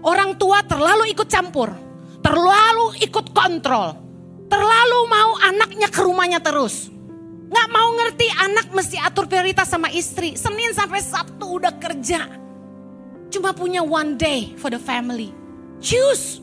Orang 0.00 0.40
tua 0.40 0.64
terlalu 0.64 1.12
ikut 1.12 1.28
campur. 1.28 1.68
Terlalu 2.24 2.96
ikut 3.04 3.28
kontrol. 3.36 3.92
Terlalu 4.48 5.00
mau 5.04 5.36
anaknya 5.44 5.92
ke 5.92 6.00
rumahnya 6.00 6.40
terus. 6.40 6.88
Nggak 7.52 7.68
mau 7.68 7.92
ngerti 7.92 8.24
anak 8.40 8.72
mesti 8.72 8.96
atur 9.04 9.28
prioritas 9.28 9.68
sama 9.68 9.92
istri. 9.92 10.32
Senin 10.32 10.72
sampai 10.72 11.04
Sabtu 11.04 11.60
udah 11.60 11.76
kerja. 11.76 12.43
Cuma 13.34 13.50
punya 13.50 13.82
one 13.82 14.14
day 14.14 14.54
for 14.54 14.70
the 14.70 14.78
family. 14.78 15.34
Choose. 15.82 16.38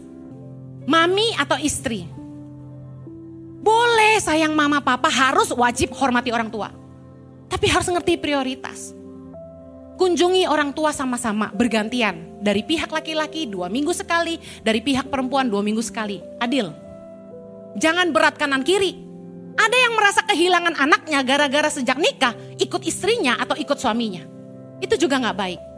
Mami 0.83 1.31
atau 1.39 1.55
istri. 1.55 2.03
Boleh 3.63 4.19
sayang 4.19 4.51
mama 4.51 4.83
papa 4.83 5.07
harus 5.07 5.55
wajib 5.55 5.95
hormati 5.95 6.35
orang 6.35 6.51
tua. 6.51 6.67
Tapi 7.47 7.71
harus 7.71 7.87
ngerti 7.87 8.19
prioritas. 8.19 8.91
Kunjungi 9.95 10.51
orang 10.51 10.75
tua 10.75 10.91
sama-sama 10.91 11.47
bergantian. 11.55 12.43
Dari 12.43 12.59
pihak 12.59 12.91
laki-laki 12.91 13.47
dua 13.47 13.71
minggu 13.71 13.95
sekali. 13.95 14.35
Dari 14.59 14.83
pihak 14.83 15.07
perempuan 15.07 15.47
dua 15.47 15.63
minggu 15.63 15.79
sekali. 15.79 16.19
Adil. 16.43 16.75
Jangan 17.79 18.11
berat 18.11 18.35
kanan 18.35 18.67
kiri. 18.67 18.99
Ada 19.55 19.77
yang 19.79 19.93
merasa 19.95 20.27
kehilangan 20.27 20.75
anaknya 20.75 21.23
gara-gara 21.23 21.71
sejak 21.71 21.95
nikah 21.95 22.35
ikut 22.59 22.83
istrinya 22.83 23.39
atau 23.39 23.55
ikut 23.55 23.79
suaminya. 23.79 24.27
Itu 24.83 24.99
juga 24.99 25.23
gak 25.23 25.39
baik. 25.39 25.70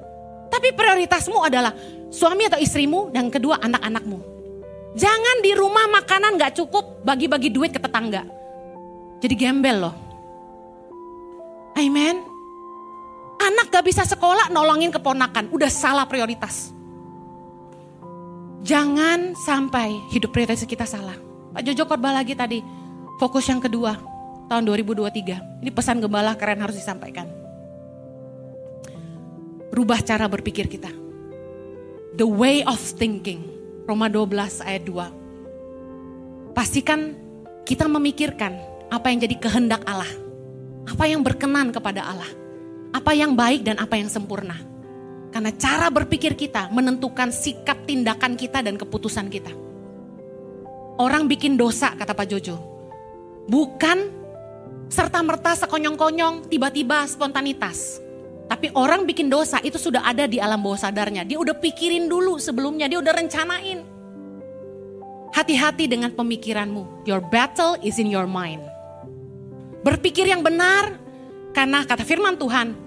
Tapi 0.53 0.69
prioritasmu 0.77 1.41
adalah 1.41 1.73
suami 2.13 2.45
atau 2.45 2.61
istrimu 2.61 3.09
dan 3.09 3.33
kedua 3.33 3.57
anak-anakmu. 3.57 4.21
Jangan 4.93 5.41
di 5.41 5.57
rumah 5.57 5.89
makanan 5.89 6.37
gak 6.37 6.61
cukup 6.61 7.01
bagi-bagi 7.01 7.49
duit 7.49 7.73
ke 7.73 7.81
tetangga. 7.81 8.21
Jadi 9.17 9.33
gembel 9.33 9.89
loh. 9.89 9.95
Amen. 11.73 12.21
Anak 13.41 13.73
gak 13.73 13.81
bisa 13.81 14.05
sekolah 14.05 14.53
nolongin 14.53 14.93
keponakan. 14.93 15.49
Udah 15.49 15.73
salah 15.73 16.05
prioritas. 16.05 16.69
Jangan 18.61 19.33
sampai 19.33 19.89
hidup 20.13 20.29
prioritas 20.29 20.61
kita 20.69 20.85
salah. 20.85 21.17
Pak 21.57 21.65
Jojo 21.65 21.89
khotbah 21.89 22.13
lagi 22.13 22.37
tadi. 22.37 22.61
Fokus 23.17 23.49
yang 23.49 23.57
kedua 23.57 23.97
tahun 24.45 24.69
2023. 24.69 25.65
Ini 25.65 25.71
pesan 25.73 25.97
gembala 25.97 26.37
keren 26.37 26.61
harus 26.61 26.77
disampaikan. 26.77 27.42
Rubah 29.73 30.05
cara 30.05 30.29
berpikir 30.29 30.69
kita. 30.69 30.93
The 32.13 32.29
way 32.29 32.61
of 32.61 32.77
thinking. 32.77 33.41
Roma 33.89 34.05
12 34.05 34.61
ayat 34.61 34.85
2. 34.85 36.53
Pastikan 36.53 37.17
kita 37.65 37.89
memikirkan 37.89 38.53
apa 38.93 39.09
yang 39.09 39.25
jadi 39.25 39.35
kehendak 39.41 39.81
Allah. 39.89 40.13
Apa 40.85 41.09
yang 41.09 41.25
berkenan 41.25 41.73
kepada 41.73 42.05
Allah. 42.05 42.29
Apa 42.93 43.17
yang 43.17 43.33
baik 43.33 43.65
dan 43.65 43.81
apa 43.81 43.97
yang 43.97 44.13
sempurna. 44.13 44.53
Karena 45.33 45.49
cara 45.57 45.89
berpikir 45.89 46.37
kita 46.37 46.69
menentukan 46.69 47.33
sikap 47.33 47.89
tindakan 47.89 48.37
kita 48.37 48.61
dan 48.61 48.77
keputusan 48.77 49.33
kita. 49.33 49.49
Orang 51.01 51.25
bikin 51.25 51.57
dosa 51.57 51.97
kata 51.97 52.13
Pak 52.13 52.29
Jojo. 52.29 52.61
Bukan 53.49 53.97
serta-merta 54.93 55.57
sekonyong-konyong 55.65 56.45
tiba-tiba 56.53 57.09
spontanitas. 57.09 58.02
Tapi 58.47 58.69
orang 58.75 59.07
bikin 59.07 59.31
dosa 59.31 59.57
itu 59.63 59.79
sudah 59.79 60.03
ada 60.03 60.27
di 60.27 60.37
alam 60.37 60.59
bawah 60.59 60.77
sadarnya. 60.77 61.23
Dia 61.23 61.39
udah 61.39 61.55
pikirin 61.57 62.11
dulu 62.11 62.37
sebelumnya, 62.37 62.91
dia 62.91 62.99
udah 62.99 63.13
rencanain. 63.15 63.79
Hati-hati 65.33 65.89
dengan 65.89 66.13
pemikiranmu. 66.13 67.07
Your 67.09 67.23
battle 67.23 67.79
is 67.81 67.97
in 67.97 68.11
your 68.11 68.29
mind. 68.29 68.61
Berpikir 69.81 70.29
yang 70.29 70.45
benar, 70.45 70.95
karena 71.51 71.81
kata 71.83 72.05
firman 72.05 72.37
Tuhan, 72.37 72.83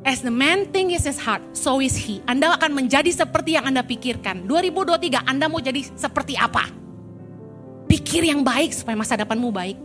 As 0.00 0.24
the 0.24 0.32
man 0.32 0.72
think 0.72 0.96
is 0.96 1.04
his 1.04 1.20
heart, 1.20 1.44
so 1.52 1.76
is 1.76 1.92
he. 1.92 2.24
Anda 2.24 2.56
akan 2.56 2.72
menjadi 2.72 3.12
seperti 3.12 3.60
yang 3.60 3.68
Anda 3.68 3.84
pikirkan. 3.84 4.48
2023 4.48 5.28
Anda 5.28 5.44
mau 5.44 5.60
jadi 5.60 5.84
seperti 5.92 6.40
apa? 6.40 6.72
Pikir 7.84 8.24
yang 8.24 8.40
baik 8.40 8.72
supaya 8.72 8.96
masa 8.96 9.20
depanmu 9.20 9.52
baik. 9.52 9.76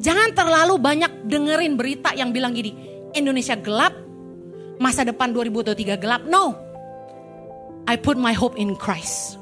Jangan 0.00 0.32
terlalu 0.32 0.80
banyak 0.80 1.28
dengerin 1.28 1.76
berita 1.76 2.16
yang 2.16 2.32
bilang 2.32 2.56
gini, 2.56 2.72
Indonesia 3.12 3.52
gelap, 3.52 3.92
masa 4.82 5.06
depan 5.06 5.30
2023 5.30 6.02
gelap. 6.02 6.26
No. 6.26 6.58
I 7.86 7.94
put 7.94 8.18
my 8.18 8.34
hope 8.34 8.58
in 8.58 8.74
Christ. 8.74 9.38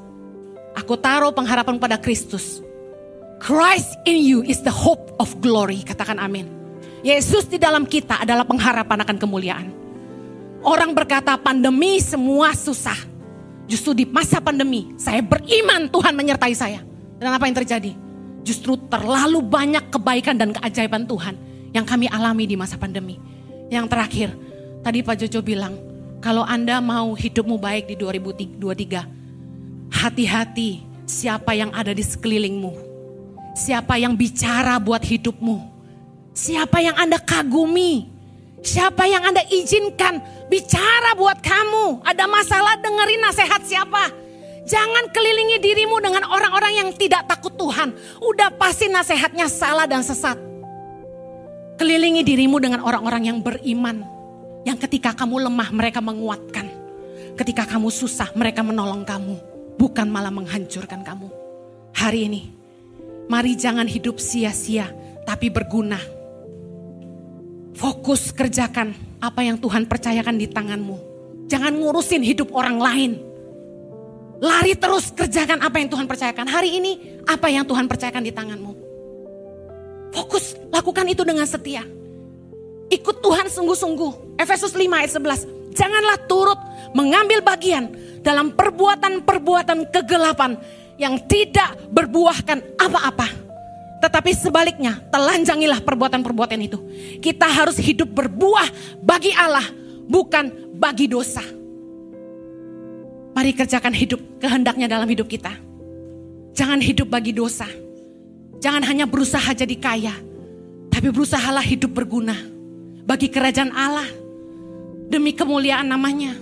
Aku 0.77 0.95
taruh 1.01 1.33
pengharapan 1.33 1.81
pada 1.81 1.97
Kristus. 1.97 2.61
Christ 3.41 3.97
in 4.05 4.21
you 4.21 4.39
is 4.45 4.61
the 4.61 4.71
hope 4.71 5.17
of 5.17 5.33
glory. 5.41 5.81
Katakan 5.81 6.21
amin. 6.21 6.45
Yesus 7.01 7.49
di 7.49 7.57
dalam 7.57 7.89
kita 7.89 8.21
adalah 8.21 8.45
pengharapan 8.45 9.01
akan 9.01 9.17
kemuliaan. 9.17 9.67
Orang 10.61 10.93
berkata 10.93 11.33
pandemi 11.41 11.97
semua 11.97 12.53
susah. 12.53 12.97
Justru 13.65 13.97
di 13.97 14.05
masa 14.05 14.37
pandemi 14.37 14.93
saya 15.01 15.25
beriman 15.25 15.89
Tuhan 15.89 16.13
menyertai 16.13 16.53
saya. 16.53 16.85
Dan 17.17 17.33
apa 17.33 17.49
yang 17.49 17.57
terjadi? 17.57 17.91
Justru 18.41 18.77
terlalu 18.89 19.41
banyak 19.41 19.89
kebaikan 19.89 20.37
dan 20.37 20.53
keajaiban 20.53 21.05
Tuhan 21.05 21.37
yang 21.73 21.85
kami 21.85 22.09
alami 22.09 22.45
di 22.45 22.57
masa 22.57 22.77
pandemi. 22.77 23.17
Yang 23.73 23.85
terakhir, 23.89 24.29
tadi 24.81 25.01
Pak 25.05 25.15
Jojo 25.25 25.41
bilang, 25.45 25.77
kalau 26.21 26.45
Anda 26.45 26.77
mau 26.77 27.17
hidupmu 27.17 27.57
baik 27.57 27.89
di 27.89 27.95
2023, 27.97 29.89
hati-hati 29.89 30.85
siapa 31.09 31.57
yang 31.57 31.73
ada 31.73 31.93
di 31.93 32.05
sekelilingmu. 32.05 32.91
Siapa 33.57 33.99
yang 33.99 34.15
bicara 34.15 34.79
buat 34.79 35.03
hidupmu. 35.03 35.57
Siapa 36.31 36.79
yang 36.79 36.95
Anda 36.95 37.19
kagumi. 37.19 38.07
Siapa 38.61 39.09
yang 39.09 39.25
Anda 39.25 39.43
izinkan 39.49 40.21
bicara 40.47 41.17
buat 41.17 41.41
kamu. 41.41 42.05
Ada 42.05 42.29
masalah 42.29 42.77
dengerin 42.79 43.21
nasihat 43.25 43.61
siapa. 43.65 44.13
Jangan 44.61 45.09
kelilingi 45.09 45.57
dirimu 45.57 45.97
dengan 45.99 46.29
orang-orang 46.29 46.73
yang 46.85 46.89
tidak 46.95 47.25
takut 47.27 47.51
Tuhan. 47.57 47.91
Udah 48.21 48.53
pasti 48.55 48.87
nasihatnya 48.87 49.49
salah 49.49 49.89
dan 49.89 50.05
sesat. 50.05 50.37
Kelilingi 51.81 52.21
dirimu 52.21 52.61
dengan 52.61 52.85
orang-orang 52.85 53.33
yang 53.33 53.37
beriman. 53.41 54.20
Yang 54.61 54.77
ketika 54.87 55.17
kamu 55.17 55.49
lemah 55.49 55.69
mereka 55.73 55.99
menguatkan. 55.99 56.69
Ketika 57.37 57.65
kamu 57.65 57.89
susah 57.89 58.29
mereka 58.37 58.61
menolong 58.61 59.01
kamu. 59.01 59.35
Bukan 59.79 60.07
malah 60.09 60.29
menghancurkan 60.29 61.01
kamu. 61.01 61.27
Hari 61.97 62.19
ini 62.29 62.41
mari 63.31 63.55
jangan 63.55 63.87
hidup 63.87 64.19
sia-sia 64.19 64.91
tapi 65.23 65.47
berguna. 65.47 65.97
Fokus 67.71 68.35
kerjakan 68.35 68.93
apa 69.23 69.41
yang 69.41 69.57
Tuhan 69.57 69.87
percayakan 69.87 70.35
di 70.35 70.47
tanganmu. 70.51 70.97
Jangan 71.47 71.71
ngurusin 71.77 72.23
hidup 72.23 72.51
orang 72.51 72.77
lain. 72.77 73.11
Lari 74.41 74.73
terus 74.73 75.13
kerjakan 75.13 75.61
apa 75.61 75.77
yang 75.77 75.89
Tuhan 75.89 76.09
percayakan. 76.09 76.49
Hari 76.49 76.69
ini 76.81 76.91
apa 77.29 77.47
yang 77.47 77.63
Tuhan 77.63 77.85
percayakan 77.85 78.23
di 78.25 78.33
tanganmu. 78.33 78.73
Fokus 80.11 80.57
lakukan 80.73 81.07
itu 81.07 81.23
dengan 81.23 81.47
setia. 81.47 81.85
Ikut 82.91 83.23
Tuhan 83.23 83.47
sungguh-sungguh. 83.47 84.35
Efesus 84.35 84.75
5 84.75 84.83
ayat 84.91 85.11
11. 85.15 85.47
Janganlah 85.71 86.17
turut 86.27 86.59
mengambil 86.91 87.39
bagian 87.39 87.87
dalam 88.19 88.51
perbuatan-perbuatan 88.51 89.87
kegelapan 89.87 90.59
yang 90.99 91.15
tidak 91.23 91.79
berbuahkan 91.87 92.75
apa-apa. 92.75 93.31
Tetapi 94.03 94.31
sebaliknya, 94.35 94.99
telanjangilah 95.07 95.79
perbuatan-perbuatan 95.79 96.59
itu. 96.59 96.77
Kita 97.23 97.47
harus 97.47 97.79
hidup 97.79 98.11
berbuah 98.11 98.67
bagi 98.99 99.31
Allah, 99.31 99.63
bukan 100.11 100.75
bagi 100.75 101.07
dosa. 101.07 101.45
Mari 103.31 103.55
kerjakan 103.55 103.95
hidup 103.95 104.19
kehendaknya 104.43 104.91
dalam 104.91 105.07
hidup 105.07 105.31
kita. 105.31 105.55
Jangan 106.51 106.83
hidup 106.83 107.07
bagi 107.07 107.31
dosa. 107.31 107.69
Jangan 108.59 108.83
hanya 108.83 109.07
berusaha 109.07 109.47
jadi 109.55 109.73
kaya, 109.79 110.13
tapi 110.91 111.07
berusahalah 111.09 111.63
hidup 111.63 111.95
berguna 111.95 112.50
bagi 113.05 113.27
kerajaan 113.29 113.73
Allah 113.73 114.07
demi 115.09 115.35
kemuliaan 115.35 115.87
namanya. 115.89 116.37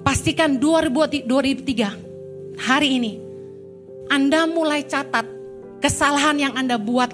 Pastikan 0.00 0.56
2003 0.56 1.28
hari 2.56 2.88
ini 2.96 3.12
Anda 4.08 4.48
mulai 4.48 4.82
catat 4.88 5.28
kesalahan 5.78 6.36
yang 6.40 6.52
Anda 6.56 6.80
buat 6.80 7.12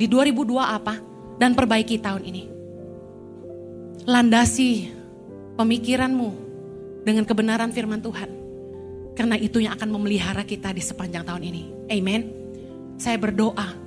di 0.00 0.10
2002 0.10 0.58
apa 0.58 0.98
dan 1.38 1.54
perbaiki 1.54 2.00
tahun 2.00 2.22
ini. 2.26 2.42
Landasi 4.04 4.92
pemikiranmu 5.56 6.28
dengan 7.06 7.24
kebenaran 7.24 7.70
firman 7.70 8.02
Tuhan. 8.02 8.30
Karena 9.14 9.38
itu 9.38 9.62
yang 9.62 9.78
akan 9.78 9.94
memelihara 9.94 10.42
kita 10.42 10.74
di 10.74 10.82
sepanjang 10.82 11.22
tahun 11.22 11.42
ini. 11.46 11.62
Amen. 11.86 12.22
Saya 12.98 13.14
berdoa, 13.14 13.78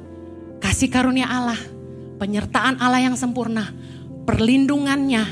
kasih 0.64 0.88
karunia 0.88 1.28
Allah, 1.28 1.60
penyertaan 2.18 2.82
Allah 2.82 3.06
yang 3.06 3.16
sempurna, 3.16 3.72
perlindungannya, 4.26 5.24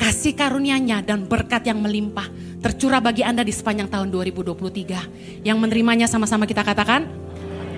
kasih 0.00 0.32
karunia-Nya 0.32 1.04
dan 1.04 1.28
berkat 1.28 1.68
yang 1.68 1.84
melimpah 1.84 2.26
tercurah 2.60 3.00
bagi 3.00 3.24
Anda 3.24 3.44
di 3.44 3.52
sepanjang 3.52 3.88
tahun 3.92 4.08
2023. 4.12 5.44
Yang 5.46 5.58
menerimanya 5.60 6.08
sama-sama 6.08 6.48
kita 6.48 6.64
katakan, 6.64 7.08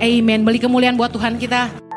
Amen. 0.02 0.42
Beli 0.42 0.58
kemuliaan 0.58 0.98
buat 0.98 1.14
Tuhan 1.14 1.38
kita. 1.38 1.91